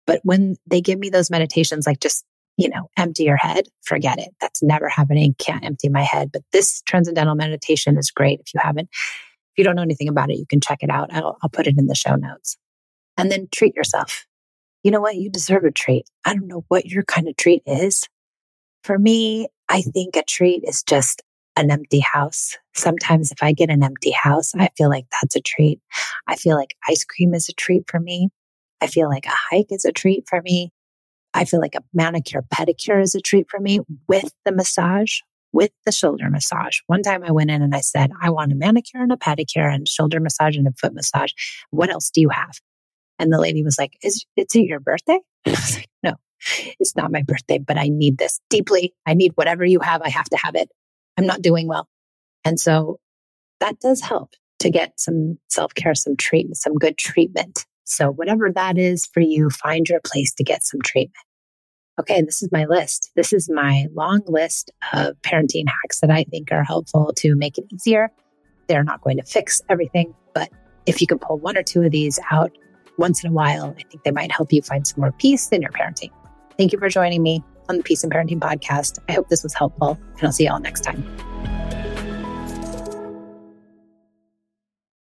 But 0.07 0.21
when 0.23 0.57
they 0.67 0.81
give 0.81 0.99
me 0.99 1.11
those 1.11 1.31
meditations, 1.31 1.87
like 1.87 2.01
just 2.01 2.25
you 2.57 2.69
know, 2.69 2.89
empty 2.97 3.25
your 3.25 3.37
head, 3.37 3.69
forget 3.83 4.19
it. 4.19 4.31
That's 4.41 4.63
never 4.63 4.89
happening. 4.89 5.35
Can't 5.39 5.65
empty 5.65 5.89
my 5.89 6.03
head. 6.03 6.31
But 6.33 6.43
this 6.53 6.83
transcendental 6.83 7.35
meditation 7.35 7.99
is 7.99 8.11
great. 8.11 8.41
If 8.41 8.55
you 8.55 8.61
haven't, 8.63 8.89
if 8.93 9.59
you 9.59 9.65
don't 9.65 9.77
know 9.77 9.83
anything 9.83 10.09
about 10.09 10.31
it, 10.31 10.39
you 10.39 10.47
can 10.47 10.61
check 10.61 10.79
it 10.83 10.91
out. 10.91 11.13
I'll, 11.13 11.37
I'll 11.43 11.51
put 11.51 11.67
it 11.67 11.79
in 11.79 11.87
the 11.87 11.95
show 11.95 12.15
notes. 12.15 12.57
And 13.19 13.31
then 13.31 13.49
treat 13.53 13.77
yourself. 13.77 14.27
You 14.83 14.91
know 14.91 15.01
what? 15.01 15.17
You 15.17 15.31
deserve 15.31 15.65
a 15.65 15.71
treat. 15.71 16.09
I 16.25 16.35
don't 16.35 16.47
know 16.47 16.65
what 16.69 16.87
your 16.87 17.03
kind 17.05 17.29
of 17.29 17.37
treat 17.37 17.63
is. 17.67 18.09
For 18.85 18.99
me, 18.99 19.49
I 19.69 19.83
think 19.83 20.17
a 20.17 20.23
treat 20.23 20.63
is 20.65 20.83
just 20.83 21.23
an 21.57 21.71
empty 21.71 22.01
house. 22.01 22.57
Sometimes 22.75 23.33
if 23.33 23.43
I 23.43 23.53
get 23.53 23.71
an 23.71 23.83
empty 23.83 24.13
house, 24.13 24.55
I 24.55 24.69
feel 24.77 24.91
like 24.91 25.07
that's 25.11 25.37
a 25.37 25.41
treat. 25.41 25.81
I 26.29 26.37
feel 26.37 26.57
like 26.57 26.77
ice 26.89 27.05
cream 27.05 27.35
is 27.35 27.49
a 27.49 27.55
treat 27.55 27.85
for 27.91 27.99
me. 27.99 28.29
I 28.81 28.87
feel 28.87 29.09
like 29.09 29.27
a 29.27 29.35
hike 29.51 29.71
is 29.71 29.85
a 29.85 29.93
treat 29.93 30.25
for 30.29 30.41
me. 30.43 30.73
I 31.35 31.45
feel 31.45 31.61
like 31.61 31.75
a 31.75 31.85
manicure 31.93 32.45
pedicure 32.53 33.03
is 33.03 33.15
a 33.15 33.21
treat 33.21 33.47
for 33.51 33.61
me 33.61 33.81
with 34.09 34.33
the 34.45 34.53
massage, 34.53 35.19
with 35.53 35.71
the 35.85 35.93
shoulder 35.93 36.31
massage. 36.31 36.79
One 36.87 37.03
time 37.03 37.23
I 37.25 37.33
went 37.33 37.51
in 37.51 37.63
and 37.63 37.75
I 37.75 37.81
said, 37.81 38.11
I 38.23 38.31
want 38.31 38.53
a 38.53 38.55
manicure 38.55 39.03
and 39.03 39.13
a 39.13 39.17
pedicure 39.17 39.73
and 39.73 39.89
shoulder 39.89 40.21
massage 40.21 40.57
and 40.57 40.67
a 40.67 40.73
foot 40.73 40.95
massage. 40.95 41.33
What 41.71 41.91
else 41.91 42.11
do 42.11 42.21
you 42.21 42.31
have? 42.31 42.55
And 43.19 43.33
the 43.33 43.41
lady 43.41 43.63
was 43.63 43.79
like, 43.79 43.97
Is 44.03 44.25
it's 44.37 44.55
your 44.55 44.81
birthday? 44.81 45.19
I 45.47 45.51
was 45.51 45.77
like, 45.77 45.89
No, 46.03 46.15
it's 46.79 46.97
not 46.97 47.13
my 47.13 47.23
birthday, 47.23 47.59
but 47.59 47.79
I 47.79 47.89
need 47.89 48.19
this 48.19 48.41
deeply. 48.51 48.95
I 49.07 49.15
need 49.15 49.33
whatever 49.35 49.65
you 49.65 49.81
have. 49.81 50.03
I 50.03 50.11
have 50.11 50.29
to 50.31 50.37
have 50.37 50.55
it. 50.55 50.71
I'm 51.17 51.27
not 51.27 51.43
doing 51.43 51.67
well. 51.67 51.89
And 52.45 52.61
so 52.61 52.99
that 53.61 53.81
does 53.81 54.01
help 54.01 54.35
to 54.61 54.71
get 54.71 54.99
some 54.99 55.39
self 55.49 55.75
care, 55.75 55.95
some 55.95 56.17
treatment, 56.17 56.59
some 56.59 56.75
good 56.75 56.99
treatment. 56.99 57.65
So, 57.87 58.11
whatever 58.11 58.51
that 58.53 58.77
is 58.79 59.07
for 59.07 59.21
you, 59.21 59.49
find 59.51 59.89
your 59.89 60.01
place 60.01 60.35
to 60.35 60.45
get 60.45 60.65
some 60.65 60.83
treatment 60.83 61.15
okay, 61.99 62.23
this 62.23 62.43
is 62.43 62.51
my 62.53 62.65
list. 62.67 63.11
This 63.17 63.33
is 63.33 63.49
my 63.49 63.87
long 63.95 64.21
list 64.27 64.71
of 64.93 65.17
parenting 65.23 65.67
hacks 65.67 66.01
that 66.01 66.11
I 66.11 66.25
think 66.25 66.53
are 66.53 66.65
helpful 66.65 67.13
to 67.17 67.35
make 67.35 67.59
it 67.59 67.65
easier. 67.73 68.11
They're 68.69 68.85
not 68.85 69.01
going 69.01 69.17
to 69.19 69.23
fix 69.23 69.63
everything, 69.69 70.15
but 70.35 70.51
if 70.87 71.01
you 71.01 71.07
can 71.07 71.19
pull 71.19 71.39
one 71.39 71.57
or 71.57 71.63
two 71.63 71.83
of 71.83 71.93
these 71.93 72.19
out 72.31 72.53
once 72.99 73.23
in 73.25 73.31
a 73.31 73.33
while, 73.33 73.75
I 73.79 73.83
think 73.89 74.03
they 74.05 74.11
might 74.11 74.33
help 74.33 74.53
you 74.53 74.63
find 74.63 74.87
some 74.87 75.01
more 75.01 75.13
peace 75.13 75.49
in 75.51 75.63
your 75.63 75.73
parenting. 75.73 76.11
Thank 76.57 76.73
you 76.73 76.79
for 76.79 76.89
joining 76.89 77.23
me 77.23 77.43
on 77.69 77.79
the 77.79 77.83
Peace 77.83 78.03
and 78.03 78.13
Parenting 78.13 78.41
podcast. 78.41 78.99
I 79.09 79.13
hope 79.13 79.29
this 79.29 79.43
was 79.43 79.55
helpful, 79.55 79.99
and 80.17 80.25
I'll 80.25 80.33
see 80.33 80.45
you 80.45 80.51
all 80.51 80.61
next 80.61 80.83
time. 80.83 81.36